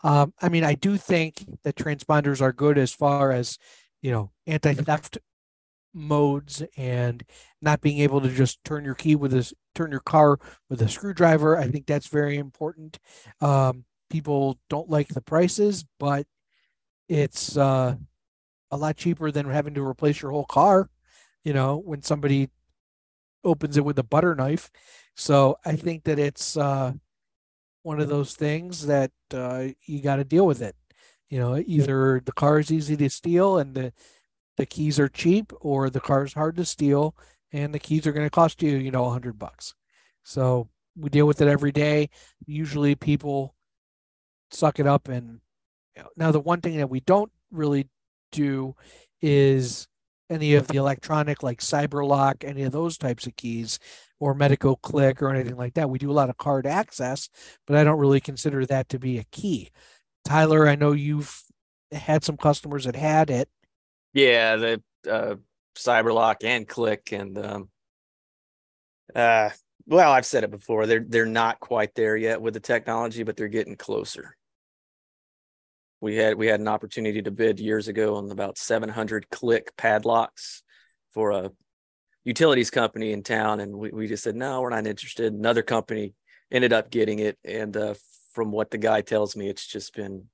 Um, 0.04 0.34
I 0.40 0.50
mean, 0.50 0.64
I 0.64 0.74
do 0.74 0.98
think 0.98 1.44
that 1.62 1.74
transponders 1.74 2.42
are 2.42 2.52
good 2.52 2.76
as 2.76 2.92
far 2.92 3.32
as, 3.32 3.58
you 4.02 4.10
know, 4.10 4.32
anti 4.46 4.74
theft 4.74 5.18
modes 5.92 6.62
and 6.76 7.22
not 7.60 7.80
being 7.80 7.98
able 7.98 8.20
to 8.20 8.28
just 8.28 8.62
turn 8.64 8.84
your 8.84 8.94
key 8.94 9.16
with 9.16 9.34
a 9.34 9.52
turn 9.74 9.90
your 9.90 10.00
car 10.00 10.38
with 10.68 10.82
a 10.82 10.88
screwdriver. 10.88 11.56
I 11.56 11.68
think 11.68 11.86
that's 11.86 12.08
very 12.08 12.36
important. 12.36 12.98
Um, 13.40 13.84
people 14.08 14.58
don't 14.68 14.90
like 14.90 15.08
the 15.08 15.20
prices, 15.20 15.84
but 15.98 16.26
it's 17.08 17.56
uh, 17.56 17.94
a 18.70 18.76
lot 18.76 18.96
cheaper 18.96 19.30
than 19.30 19.46
having 19.46 19.74
to 19.74 19.86
replace 19.86 20.22
your 20.22 20.30
whole 20.30 20.46
car. 20.46 20.88
You 21.44 21.54
know, 21.54 21.76
when 21.78 22.02
somebody 22.02 22.50
opens 23.44 23.76
it 23.76 23.84
with 23.84 23.98
a 23.98 24.04
butter 24.04 24.34
knife. 24.34 24.70
So 25.16 25.56
I 25.64 25.76
think 25.76 26.04
that 26.04 26.18
it's 26.18 26.56
uh, 26.56 26.92
one 27.82 28.00
of 28.00 28.08
those 28.08 28.34
things 28.34 28.86
that 28.86 29.10
uh, 29.32 29.68
you 29.86 30.02
got 30.02 30.16
to 30.16 30.24
deal 30.24 30.46
with 30.46 30.62
it. 30.62 30.76
You 31.28 31.38
know, 31.38 31.62
either 31.64 32.20
the 32.24 32.32
car 32.32 32.58
is 32.58 32.72
easy 32.72 32.96
to 32.96 33.08
steal 33.08 33.58
and 33.58 33.74
the 33.74 33.92
the 34.60 34.66
keys 34.66 35.00
are 35.00 35.08
cheap, 35.08 35.54
or 35.62 35.88
the 35.88 36.00
car 36.00 36.22
is 36.22 36.34
hard 36.34 36.54
to 36.54 36.66
steal 36.66 37.16
and 37.50 37.72
the 37.72 37.78
keys 37.78 38.06
are 38.06 38.12
going 38.12 38.26
to 38.26 38.30
cost 38.30 38.62
you, 38.62 38.76
you 38.76 38.90
know, 38.90 39.06
a 39.06 39.10
hundred 39.10 39.38
bucks. 39.38 39.74
So 40.22 40.68
we 40.94 41.08
deal 41.08 41.26
with 41.26 41.40
it 41.40 41.48
every 41.48 41.72
day. 41.72 42.10
Usually, 42.46 42.94
people 42.94 43.54
suck 44.50 44.78
it 44.78 44.86
up 44.86 45.08
and 45.08 45.40
you 45.96 46.02
know, 46.02 46.08
now 46.14 46.30
the 46.30 46.40
one 46.40 46.60
thing 46.60 46.76
that 46.76 46.90
we 46.90 47.00
don't 47.00 47.32
really 47.50 47.88
do 48.32 48.76
is 49.22 49.88
any 50.28 50.54
of 50.54 50.68
the 50.68 50.76
electronic 50.76 51.42
like 51.42 51.60
cyberlock 51.60 52.44
any 52.44 52.62
of 52.62 52.72
those 52.72 52.98
types 52.98 53.26
of 53.26 53.34
keys 53.36 53.78
or 54.18 54.34
Medeco 54.34 54.80
click 54.82 55.22
or 55.22 55.30
anything 55.30 55.56
like 55.56 55.74
that 55.74 55.88
we 55.88 55.98
do 55.98 56.10
a 56.10 56.12
lot 56.12 56.30
of 56.30 56.36
card 56.36 56.66
access 56.66 57.28
but 57.66 57.76
i 57.76 57.82
don't 57.82 57.98
really 57.98 58.20
consider 58.20 58.64
that 58.64 58.88
to 58.88 58.98
be 58.98 59.18
a 59.18 59.24
key 59.32 59.70
tyler 60.24 60.68
i 60.68 60.76
know 60.76 60.92
you've 60.92 61.42
had 61.92 62.24
some 62.24 62.36
customers 62.36 62.84
that 62.84 62.94
had 62.94 63.30
it 63.30 63.48
yeah 64.12 64.56
the 64.56 64.82
uh, 65.08 65.36
cyberlock 65.76 66.44
and 66.44 66.68
click 66.68 67.12
and 67.12 67.38
um 67.38 67.68
uh 69.14 69.50
well 69.86 70.12
i've 70.12 70.26
said 70.26 70.44
it 70.44 70.50
before 70.50 70.86
they're 70.86 71.04
they're 71.06 71.26
not 71.26 71.58
quite 71.60 71.94
there 71.94 72.16
yet 72.16 72.40
with 72.40 72.54
the 72.54 72.60
technology 72.60 73.22
but 73.22 73.36
they're 73.36 73.48
getting 73.48 73.76
closer. 73.76 74.36
We 76.00 76.16
had 76.16 76.36
we 76.36 76.46
had 76.46 76.60
an 76.60 76.68
opportunity 76.68 77.20
to 77.22 77.30
bid 77.30 77.60
years 77.60 77.88
ago 77.88 78.16
on 78.16 78.30
about 78.30 78.56
700 78.56 79.28
click 79.28 79.76
padlocks 79.76 80.62
for 81.12 81.30
a 81.30 81.50
utilities 82.24 82.70
company 82.70 83.12
in 83.12 83.22
town 83.22 83.60
and 83.60 83.74
we, 83.74 83.90
we 83.90 84.06
just 84.06 84.24
said 84.24 84.36
no 84.36 84.60
we're 84.60 84.70
not 84.70 84.86
interested. 84.86 85.32
Another 85.32 85.62
company 85.62 86.14
ended 86.50 86.72
up 86.72 86.90
getting 86.90 87.18
it 87.18 87.38
and 87.44 87.76
uh, 87.76 87.94
from 88.32 88.50
what 88.50 88.70
the 88.70 88.78
guy 88.78 89.02
tells 89.02 89.36
me 89.36 89.48
it's 89.48 89.66
just 89.66 89.94
been 89.94 90.24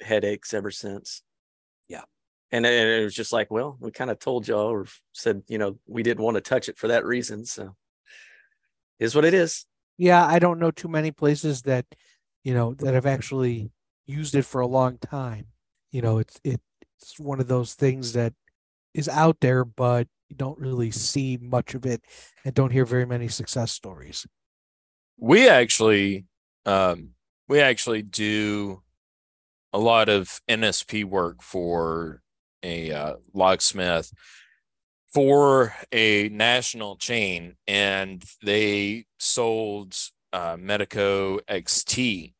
headaches 0.00 0.54
ever 0.54 0.70
since 0.70 1.22
and 2.52 2.66
it 2.66 3.02
was 3.02 3.14
just 3.14 3.32
like 3.32 3.50
well 3.50 3.76
we 3.80 3.90
kind 3.90 4.10
of 4.10 4.18
told 4.18 4.46
y'all 4.46 4.70
or 4.70 4.86
said 5.12 5.42
you 5.48 5.58
know 5.58 5.78
we 5.86 6.02
didn't 6.02 6.22
want 6.22 6.36
to 6.36 6.40
touch 6.40 6.68
it 6.68 6.78
for 6.78 6.88
that 6.88 7.04
reason 7.04 7.44
so 7.44 7.74
is 8.98 9.14
what 9.14 9.24
it 9.24 9.34
is 9.34 9.66
yeah 9.98 10.24
i 10.26 10.38
don't 10.38 10.58
know 10.58 10.70
too 10.70 10.88
many 10.88 11.10
places 11.10 11.62
that 11.62 11.86
you 12.44 12.54
know 12.54 12.74
that 12.74 12.94
have 12.94 13.06
actually 13.06 13.70
used 14.06 14.34
it 14.34 14.44
for 14.44 14.60
a 14.60 14.66
long 14.66 14.98
time. 14.98 15.46
You 15.90 16.02
know, 16.02 16.18
it's 16.18 16.40
it's 16.44 17.18
one 17.18 17.40
of 17.40 17.48
those 17.48 17.74
things 17.74 18.12
that 18.12 18.32
is 18.94 19.08
out 19.08 19.38
there, 19.40 19.64
but 19.64 20.08
you 20.28 20.36
don't 20.36 20.58
really 20.58 20.90
see 20.90 21.38
much 21.40 21.74
of 21.74 21.84
it 21.86 22.02
and 22.44 22.54
don't 22.54 22.72
hear 22.72 22.84
very 22.84 23.06
many 23.06 23.28
success 23.28 23.72
stories. 23.72 24.26
We 25.18 25.48
actually 25.48 26.26
um 26.66 27.10
we 27.48 27.60
actually 27.60 28.02
do 28.02 28.82
a 29.72 29.78
lot 29.78 30.08
of 30.08 30.40
NSP 30.48 31.04
work 31.04 31.42
for 31.42 32.22
a 32.62 32.92
uh, 32.92 33.14
locksmith 33.34 34.12
for 35.12 35.74
a 35.92 36.28
national 36.30 36.96
chain 36.96 37.56
and 37.66 38.24
they 38.42 39.04
sold 39.18 39.94
uh, 40.32 40.56
Medeco 40.56 41.40
XT 41.48 42.32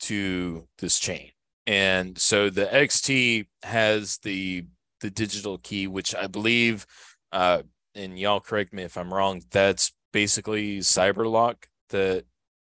to 0.00 0.66
this 0.78 0.98
chain. 0.98 1.30
And 1.66 2.18
so 2.18 2.50
the 2.50 2.66
XT 2.66 3.46
has 3.62 4.18
the 4.18 4.66
the 5.00 5.10
digital 5.10 5.58
key, 5.58 5.88
which 5.88 6.14
I 6.14 6.28
believe 6.28 6.86
uh, 7.32 7.62
and 7.94 8.18
y'all 8.18 8.40
correct 8.40 8.72
me 8.72 8.82
if 8.82 8.96
I'm 8.96 9.12
wrong, 9.12 9.42
that's 9.50 9.92
basically 10.12 10.78
Cyberlock 10.78 11.64
that 11.90 12.24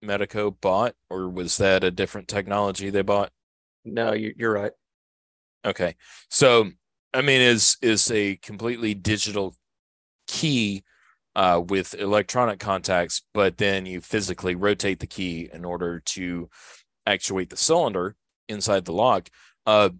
Medeco 0.05 0.55
bought, 0.61 0.95
or 1.11 1.29
was 1.29 1.57
that 1.59 1.85
a 1.85 1.91
different 1.91 2.29
technology 2.29 2.91
they 2.91 3.03
bought? 3.03 3.31
No, 3.85 4.12
you're 4.12 4.53
right. 4.53 4.73
Okay. 5.66 5.96
So, 6.31 6.70
I 7.12 7.22
mean, 7.22 7.40
is 7.40 7.76
is 7.83 8.11
a 8.11 8.37
completely 8.37 8.94
digital 8.94 9.55
key 10.29 10.85
uh, 11.37 11.62
with 11.66 11.94
electronic 11.94 12.61
contacts, 12.61 13.22
but 13.35 13.59
then 13.59 13.87
you 13.87 14.00
physically 14.00 14.55
rotate 14.57 15.00
the 15.00 15.07
key 15.07 15.50
in 15.52 15.64
order 15.64 16.00
to 16.00 16.50
actuate 17.07 17.50
the 17.50 17.57
cylinder 17.57 18.16
inside 18.48 18.85
the 18.87 18.92
lock. 18.92 19.31
Uh, 19.66 19.90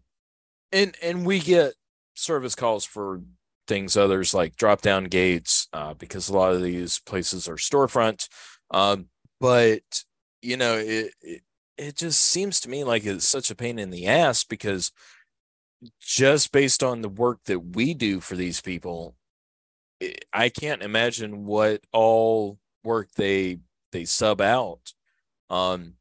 and 0.73 0.97
and 1.03 1.27
we 1.27 1.41
get 1.41 1.75
service 2.15 2.55
calls 2.55 2.85
for 2.85 3.21
things 3.67 3.97
others 3.97 4.33
like 4.35 4.57
drop 4.57 4.81
down 4.81 5.05
gates 5.05 5.69
uh, 5.73 5.95
because 5.95 6.29
a 6.29 6.37
lot 6.37 6.53
of 6.53 6.63
these 6.63 7.01
places 7.01 7.49
are 7.49 7.57
storefront. 7.57 8.29
Um, 8.71 9.07
but 9.41 9.83
you 10.43 10.57
know, 10.57 10.75
it, 10.77 11.13
it 11.21 11.43
it 11.79 11.97
just 11.97 12.21
seems 12.21 12.61
to 12.61 12.71
me 12.71 12.85
like 12.85 13.05
it's 13.05 13.27
such 13.29 13.51
a 13.51 13.55
pain 13.55 13.79
in 13.79 13.91
the 13.91 14.07
ass 14.07 14.45
because 14.45 14.93
just 16.01 16.53
based 16.53 16.83
on 16.83 17.01
the 17.01 17.09
work 17.09 17.41
that 17.47 17.75
we 17.77 17.95
do 17.95 18.21
for 18.21 18.37
these 18.37 18.61
people, 18.61 19.17
I 20.33 20.49
can't 20.49 20.83
imagine 20.83 21.47
what 21.47 21.83
all 21.93 22.59
work 22.85 23.09
they 23.17 23.59
they 23.93 24.05
sub 24.05 24.41
out. 24.41 24.93
Um, 25.49 25.95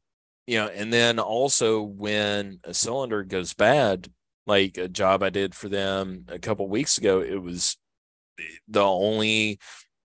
you 0.46 0.58
know, 0.58 0.68
and 0.68 0.92
then 0.92 1.18
also 1.18 1.82
when 1.82 2.60
a 2.64 2.74
cylinder 2.74 3.22
goes 3.24 3.54
bad, 3.54 4.08
like 4.46 4.78
a 4.78 4.88
job 4.88 5.22
I 5.22 5.30
did 5.30 5.54
for 5.54 5.68
them 5.68 6.26
a 6.28 6.38
couple 6.38 6.68
weeks 6.68 6.98
ago, 6.98 7.20
it 7.20 7.42
was 7.42 7.76
the 8.68 8.84
only 8.84 9.58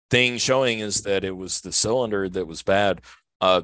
thing 0.10 0.38
showing 0.38 0.80
is 0.80 1.02
that 1.04 1.24
it 1.24 1.36
was 1.36 1.62
the 1.62 1.72
cylinder 1.72 2.28
that 2.30 2.48
was 2.48 2.64
bad. 2.64 3.02
Uh, 3.40 3.64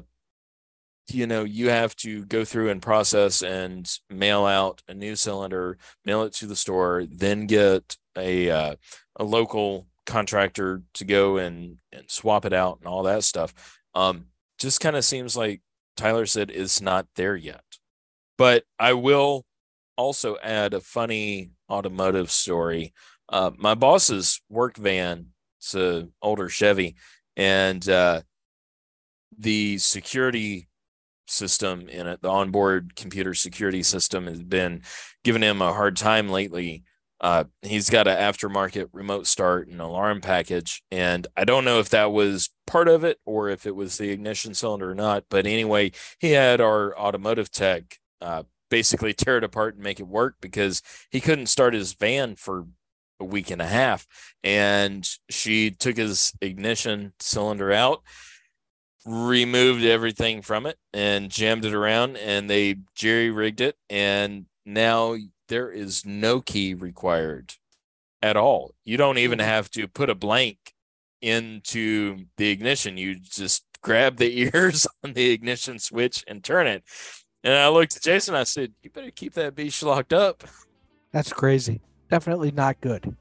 you 1.10 1.26
know, 1.26 1.44
you 1.44 1.70
have 1.70 1.94
to 1.96 2.24
go 2.26 2.44
through 2.44 2.70
and 2.70 2.82
process 2.82 3.42
and 3.42 3.90
mail 4.10 4.44
out 4.44 4.82
a 4.88 4.94
new 4.94 5.16
cylinder, 5.16 5.78
mail 6.04 6.22
it 6.22 6.34
to 6.34 6.46
the 6.46 6.56
store, 6.56 7.04
then 7.10 7.46
get 7.46 7.96
a 8.16 8.50
uh, 8.50 8.74
a 9.16 9.24
local 9.24 9.86
contractor 10.06 10.82
to 10.94 11.04
go 11.04 11.36
and 11.36 11.78
and 11.92 12.10
swap 12.10 12.44
it 12.44 12.52
out 12.52 12.78
and 12.78 12.88
all 12.88 13.04
that 13.04 13.24
stuff. 13.24 13.54
Um, 13.94 14.26
just 14.58 14.80
kind 14.80 14.96
of 14.96 15.04
seems 15.04 15.36
like 15.36 15.62
Tyler 15.96 16.26
said 16.26 16.50
it's 16.50 16.80
not 16.80 17.06
there 17.16 17.36
yet. 17.36 17.64
But 18.36 18.64
I 18.78 18.92
will 18.92 19.44
also 19.96 20.36
add 20.42 20.74
a 20.74 20.80
funny 20.80 21.50
automotive 21.70 22.30
story. 22.30 22.94
Uh, 23.28 23.50
my 23.56 23.74
boss's 23.74 24.40
work 24.48 24.76
van, 24.76 25.26
it's 25.58 25.74
an 25.74 26.12
older 26.22 26.48
Chevy, 26.48 26.96
and 27.36 27.86
uh, 27.88 28.22
the 29.36 29.78
security 29.78 30.67
system 31.30 31.88
in 31.88 32.06
it, 32.06 32.22
the 32.22 32.28
onboard 32.28 32.96
computer 32.96 33.34
security 33.34 33.82
system, 33.82 34.26
has 34.26 34.42
been 34.42 34.82
giving 35.24 35.42
him 35.42 35.62
a 35.62 35.72
hard 35.72 35.96
time 35.96 36.28
lately. 36.28 36.84
Uh, 37.20 37.44
he's 37.62 37.90
got 37.90 38.06
an 38.06 38.16
aftermarket 38.16 38.88
remote 38.92 39.26
start 39.26 39.68
and 39.68 39.80
alarm 39.80 40.20
package, 40.20 40.82
and 40.90 41.26
I 41.36 41.44
don't 41.44 41.64
know 41.64 41.80
if 41.80 41.88
that 41.90 42.12
was 42.12 42.50
part 42.66 42.88
of 42.88 43.02
it 43.02 43.18
or 43.24 43.48
if 43.48 43.66
it 43.66 43.74
was 43.74 43.98
the 43.98 44.10
ignition 44.10 44.54
cylinder 44.54 44.90
or 44.90 44.94
not. 44.94 45.24
But 45.28 45.46
anyway, 45.46 45.92
he 46.20 46.30
had 46.32 46.60
our 46.60 46.96
automotive 46.96 47.50
tech 47.50 47.98
uh, 48.20 48.44
basically 48.70 49.12
tear 49.14 49.38
it 49.38 49.44
apart 49.44 49.74
and 49.74 49.82
make 49.82 50.00
it 50.00 50.06
work 50.06 50.36
because 50.40 50.82
he 51.10 51.20
couldn't 51.20 51.46
start 51.46 51.74
his 51.74 51.94
van 51.94 52.36
for 52.36 52.66
a 53.20 53.24
week 53.24 53.50
and 53.50 53.60
a 53.60 53.66
half. 53.66 54.06
And 54.44 55.08
she 55.28 55.70
took 55.70 55.96
his 55.96 56.32
ignition 56.40 57.12
cylinder 57.20 57.72
out, 57.72 58.02
removed 59.08 59.84
everything 59.84 60.42
from 60.42 60.66
it, 60.66 60.76
and 60.92 61.30
jammed 61.30 61.64
it 61.64 61.74
around, 61.74 62.16
and 62.18 62.48
they 62.50 62.76
jerry 62.94 63.30
rigged 63.30 63.60
it. 63.60 63.76
And 63.88 64.46
now 64.66 65.16
there 65.48 65.70
is 65.70 66.04
no 66.04 66.40
key 66.40 66.74
required 66.74 67.54
at 68.22 68.36
all. 68.36 68.74
You 68.84 68.96
don't 68.96 69.18
even 69.18 69.38
Mm-hmm. 69.38 69.48
have 69.48 69.70
to 69.72 69.88
put 69.88 70.10
a 70.10 70.14
blank 70.14 70.74
into 71.22 72.24
the 72.36 72.50
ignition. 72.50 72.96
You 72.96 73.16
just 73.18 73.64
grab 73.82 74.16
the 74.16 74.50
ears 74.54 74.86
on 75.04 75.14
the 75.14 75.30
ignition 75.30 75.78
switch 75.78 76.22
and 76.28 76.44
turn 76.44 76.66
it. 76.66 76.84
And 77.44 77.54
I 77.54 77.68
looked 77.68 77.96
at 77.96 78.02
Jason. 78.02 78.34
I 78.34 78.44
said, 78.44 78.72
"You 78.82 78.90
better 78.90 79.10
keep 79.10 79.34
that 79.34 79.54
beast 79.54 79.82
locked 79.82 80.12
up." 80.12 80.44
That's 81.12 81.32
crazy. 81.32 81.80
Definitely 82.10 82.50
not 82.50 82.80
good. 82.80 83.16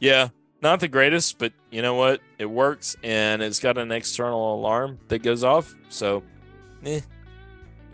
Yeah, 0.00 0.28
not 0.62 0.80
the 0.80 0.88
greatest, 0.88 1.38
but 1.38 1.52
you 1.70 1.82
know 1.82 1.94
what? 1.94 2.20
It 2.38 2.46
works, 2.46 2.96
and 3.02 3.42
it's 3.42 3.58
got 3.58 3.78
an 3.78 3.90
external 3.90 4.54
alarm 4.54 4.98
that 5.08 5.22
goes 5.22 5.42
off. 5.42 5.74
So, 5.88 6.22
eh, 6.84 7.00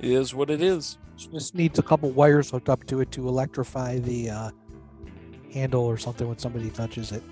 it 0.01 0.05
is 0.05 0.35
what 0.35 0.51
it 0.51 0.63
is. 0.63 0.99
Just 1.17 1.55
needs 1.55 1.79
a 1.79 1.83
couple 1.83 2.11
wires 2.11 2.51
hooked 2.51 2.69
up 2.69 2.85
to 2.85 3.01
it 3.01 3.11
to 3.13 3.27
electrify 3.27 3.99
the 3.99 4.31
uh, 4.31 4.51
handle 5.53 5.85
or 5.85 5.97
something 5.97 6.29
when 6.29 6.39
somebody 6.39 6.71
touches 6.71 7.11
it. 7.11 7.23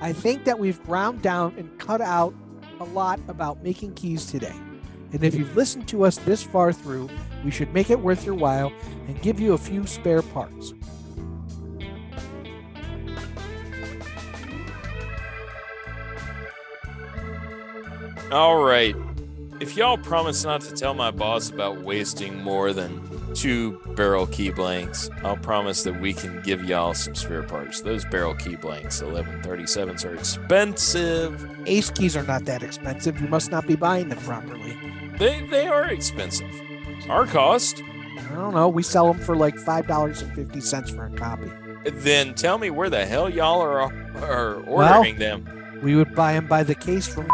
I 0.00 0.12
think 0.12 0.44
that 0.44 0.58
we've 0.58 0.82
ground 0.82 1.22
down 1.22 1.54
and 1.56 1.78
cut 1.78 2.00
out 2.00 2.34
a 2.80 2.84
lot 2.84 3.20
about 3.28 3.62
making 3.62 3.94
keys 3.94 4.26
today. 4.26 4.54
And 5.12 5.22
if 5.22 5.34
you've 5.34 5.54
listened 5.54 5.86
to 5.88 6.04
us 6.04 6.16
this 6.18 6.42
far 6.42 6.72
through, 6.72 7.08
we 7.44 7.50
should 7.50 7.72
make 7.72 7.90
it 7.90 8.00
worth 8.00 8.24
your 8.24 8.34
while 8.34 8.72
and 9.06 9.20
give 9.22 9.38
you 9.38 9.52
a 9.52 9.58
few 9.58 9.86
spare 9.86 10.22
parts. 10.22 10.74
All 18.32 18.64
right. 18.64 18.96
If 19.60 19.76
y'all 19.76 19.98
promise 19.98 20.42
not 20.42 20.62
to 20.62 20.72
tell 20.72 20.94
my 20.94 21.10
boss 21.10 21.50
about 21.50 21.82
wasting 21.82 22.42
more 22.42 22.72
than 22.72 22.98
two 23.34 23.78
barrel 23.94 24.26
key 24.26 24.48
blanks, 24.48 25.10
I'll 25.22 25.36
promise 25.36 25.82
that 25.82 26.00
we 26.00 26.14
can 26.14 26.40
give 26.40 26.64
y'all 26.64 26.94
some 26.94 27.14
spare 27.14 27.42
parts. 27.42 27.82
Those 27.82 28.06
barrel 28.06 28.34
key 28.34 28.56
blanks, 28.56 29.02
1137s, 29.02 30.06
are 30.06 30.14
expensive. 30.14 31.46
Ace 31.66 31.90
keys 31.90 32.16
are 32.16 32.22
not 32.22 32.46
that 32.46 32.62
expensive. 32.62 33.20
You 33.20 33.28
must 33.28 33.50
not 33.50 33.66
be 33.66 33.76
buying 33.76 34.08
them 34.08 34.18
properly. 34.20 34.78
They 35.18 35.46
they 35.48 35.66
are 35.66 35.84
expensive. 35.84 36.50
Our 37.10 37.26
cost. 37.26 37.82
I 38.18 38.34
don't 38.34 38.54
know. 38.54 38.66
We 38.66 38.82
sell 38.82 39.12
them 39.12 39.22
for 39.22 39.36
like 39.36 39.56
$5.50 39.56 40.96
for 40.96 41.04
a 41.04 41.10
copy. 41.10 41.52
Then 41.84 42.32
tell 42.32 42.56
me 42.56 42.70
where 42.70 42.88
the 42.88 43.04
hell 43.04 43.28
y'all 43.28 43.60
are 43.60 43.92
are 44.24 44.54
ordering 44.62 45.18
them. 45.18 45.46
We 45.82 45.96
would 45.96 46.14
buy 46.14 46.32
them 46.32 46.46
by 46.46 46.62
the 46.62 46.74
case 46.74 47.06
from 47.06 47.26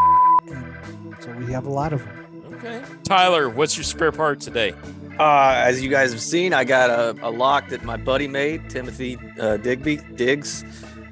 so 1.48 1.50
we 1.50 1.54
have 1.54 1.66
a 1.66 1.70
lot 1.70 1.92
of 1.92 2.04
them. 2.04 2.52
Okay. 2.54 2.82
Tyler, 3.04 3.48
what's 3.48 3.76
your 3.76 3.84
spare 3.84 4.12
part 4.12 4.40
today? 4.40 4.74
Uh, 5.18 5.54
as 5.56 5.82
you 5.82 5.88
guys 5.88 6.12
have 6.12 6.20
seen, 6.20 6.52
I 6.52 6.64
got 6.64 6.90
a, 6.90 7.16
a 7.22 7.30
lock 7.30 7.68
that 7.68 7.84
my 7.84 7.96
buddy 7.96 8.28
made, 8.28 8.68
Timothy 8.68 9.18
uh, 9.40 9.56
Digby 9.56 9.96
Diggs. 10.16 10.64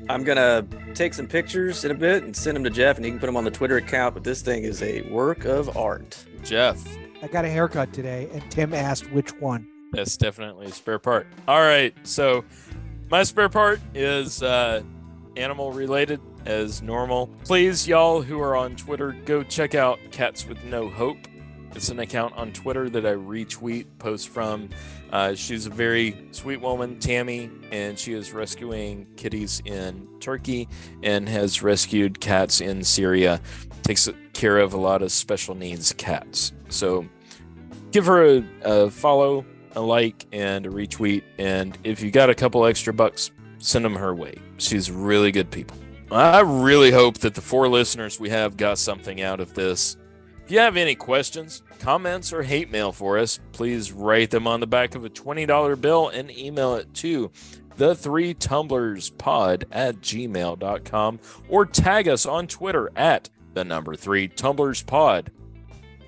I'm 0.08 0.22
gonna 0.22 0.66
take 0.94 1.14
some 1.14 1.26
pictures 1.26 1.84
in 1.84 1.90
a 1.90 1.94
bit 1.94 2.22
and 2.22 2.36
send 2.36 2.56
them 2.56 2.64
to 2.64 2.70
Jeff, 2.70 2.96
and 2.96 3.04
he 3.04 3.10
can 3.10 3.18
put 3.18 3.26
them 3.26 3.36
on 3.36 3.44
the 3.44 3.50
Twitter 3.50 3.76
account. 3.76 4.14
But 4.14 4.24
this 4.24 4.42
thing 4.42 4.64
is 4.64 4.82
a 4.82 5.02
work 5.10 5.44
of 5.44 5.76
art. 5.76 6.24
Jeff. 6.44 6.80
I 7.22 7.28
got 7.28 7.44
a 7.44 7.48
haircut 7.48 7.92
today, 7.92 8.28
and 8.32 8.48
Tim 8.50 8.74
asked 8.74 9.10
which 9.10 9.32
one. 9.40 9.66
That's 9.92 10.16
definitely 10.16 10.66
a 10.66 10.72
spare 10.72 10.98
part. 10.98 11.26
All 11.48 11.60
right. 11.60 11.94
So 12.04 12.44
my 13.10 13.22
spare 13.22 13.48
part 13.48 13.80
is 13.94 14.42
uh, 14.42 14.82
animal 15.36 15.72
related 15.72 16.20
as 16.46 16.82
normal. 16.82 17.28
Please, 17.44 17.86
y'all 17.86 18.22
who 18.22 18.40
are 18.40 18.56
on 18.56 18.76
Twitter, 18.76 19.12
go 19.24 19.42
check 19.42 19.74
out 19.74 19.98
Cats 20.10 20.46
with 20.46 20.62
No 20.64 20.88
Hope. 20.88 21.18
It's 21.74 21.90
an 21.90 21.98
account 21.98 22.34
on 22.36 22.52
Twitter 22.52 22.88
that 22.88 23.04
I 23.04 23.12
retweet 23.12 23.86
posts 23.98 24.26
from. 24.26 24.70
Uh, 25.12 25.34
she's 25.34 25.66
a 25.66 25.70
very 25.70 26.26
sweet 26.30 26.60
woman, 26.60 26.98
Tammy, 26.98 27.50
and 27.70 27.98
she 27.98 28.14
is 28.14 28.32
rescuing 28.32 29.06
kitties 29.16 29.60
in 29.66 30.08
Turkey 30.20 30.68
and 31.02 31.28
has 31.28 31.62
rescued 31.62 32.18
cats 32.20 32.62
in 32.62 32.82
Syria. 32.82 33.42
Takes 33.82 34.08
care 34.32 34.58
of 34.58 34.72
a 34.72 34.78
lot 34.78 35.02
of 35.02 35.12
special 35.12 35.54
needs 35.54 35.92
cats. 35.92 36.52
So 36.70 37.06
give 37.90 38.06
her 38.06 38.24
a, 38.24 38.44
a 38.62 38.90
follow, 38.90 39.44
a 39.72 39.80
like, 39.80 40.26
and 40.32 40.66
a 40.66 40.70
retweet. 40.70 41.24
And 41.38 41.76
if 41.84 42.00
you 42.00 42.10
got 42.10 42.30
a 42.30 42.34
couple 42.34 42.64
extra 42.64 42.94
bucks, 42.94 43.30
send 43.58 43.84
them 43.84 43.94
her 43.94 44.14
way. 44.14 44.36
She's 44.56 44.90
really 44.90 45.30
good 45.30 45.50
people. 45.50 45.76
I 46.10 46.40
really 46.40 46.92
hope 46.92 47.18
that 47.18 47.34
the 47.34 47.40
four 47.40 47.68
listeners 47.68 48.20
we 48.20 48.28
have 48.30 48.56
got 48.56 48.78
something 48.78 49.22
out 49.22 49.40
of 49.40 49.54
this. 49.54 49.96
If 50.44 50.52
you 50.52 50.60
have 50.60 50.76
any 50.76 50.94
questions, 50.94 51.64
comments, 51.80 52.32
or 52.32 52.44
hate 52.44 52.70
mail 52.70 52.92
for 52.92 53.18
us, 53.18 53.40
please 53.50 53.90
write 53.90 54.30
them 54.30 54.46
on 54.46 54.60
the 54.60 54.66
back 54.68 54.94
of 54.94 55.04
a 55.04 55.10
$20 55.10 55.80
bill 55.80 56.08
and 56.10 56.30
email 56.30 56.76
it 56.76 56.94
to 56.94 57.32
the 57.76 57.96
three 57.96 58.34
tumblers 58.34 59.10
pod 59.10 59.66
at 59.72 59.96
gmail.com 59.96 61.18
or 61.48 61.66
tag 61.66 62.06
us 62.06 62.24
on 62.24 62.46
Twitter 62.46 62.90
at 62.94 63.28
the 63.54 63.64
number 63.64 63.96
three 63.96 64.28
tumblers 64.28 64.84
pod. 64.84 65.32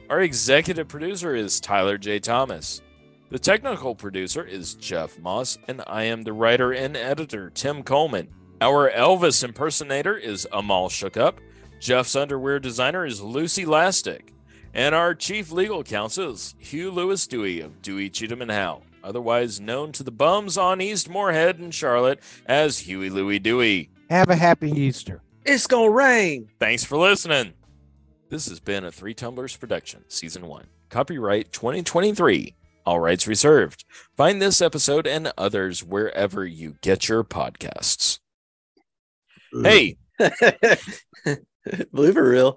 Our 0.08 0.20
executive 0.20 0.87
producer 0.87 1.34
is 1.34 1.58
Tyler 1.58 1.98
J. 1.98 2.20
Thomas. 2.20 2.82
The 3.30 3.38
technical 3.38 3.96
producer 3.96 4.44
is 4.44 4.74
Jeff 4.74 5.18
Moss, 5.18 5.58
and 5.66 5.82
I 5.88 6.04
am 6.04 6.22
the 6.22 6.32
writer 6.32 6.72
and 6.72 6.96
editor, 6.96 7.50
Tim 7.50 7.82
Coleman. 7.82 8.28
Our 8.60 8.90
Elvis 8.90 9.44
impersonator 9.44 10.16
is 10.16 10.48
Amal 10.52 10.88
Shookup. 10.88 11.34
Jeff's 11.78 12.16
underwear 12.16 12.58
designer 12.58 13.06
is 13.06 13.20
Lucy 13.22 13.64
Lastic. 13.64 14.32
And 14.74 14.96
our 14.96 15.14
chief 15.14 15.52
legal 15.52 15.84
counsel 15.84 16.32
is 16.32 16.56
Hugh 16.58 16.90
Lewis 16.90 17.28
Dewey 17.28 17.60
of 17.60 17.80
Dewey 17.82 18.10
Cheatham 18.10 18.42
and 18.42 18.50
Howe, 18.50 18.82
otherwise 19.04 19.60
known 19.60 19.92
to 19.92 20.02
the 20.02 20.10
bums 20.10 20.58
on 20.58 20.80
East 20.80 21.08
Morehead 21.08 21.60
and 21.60 21.72
Charlotte 21.72 22.20
as 22.46 22.80
Huey 22.80 23.10
Louie 23.10 23.38
Dewey. 23.38 23.90
Have 24.10 24.28
a 24.28 24.34
happy 24.36 24.72
Easter. 24.72 25.22
It's 25.44 25.68
gonna 25.68 25.90
rain. 25.90 26.48
Thanks 26.58 26.82
for 26.82 26.98
listening. 26.98 27.54
This 28.28 28.48
has 28.48 28.58
been 28.58 28.84
a 28.84 28.90
Three 28.90 29.14
Tumblers 29.14 29.56
production, 29.56 30.04
season 30.08 30.48
one. 30.48 30.66
Copyright 30.90 31.52
2023. 31.52 32.56
All 32.84 32.98
rights 32.98 33.28
reserved. 33.28 33.84
Find 34.16 34.42
this 34.42 34.60
episode 34.60 35.06
and 35.06 35.32
others 35.38 35.84
wherever 35.84 36.44
you 36.44 36.76
get 36.82 37.08
your 37.08 37.22
podcasts. 37.22 38.18
Hey, 39.52 39.96
Believe 41.92 42.16
it 42.16 42.20
real. 42.20 42.56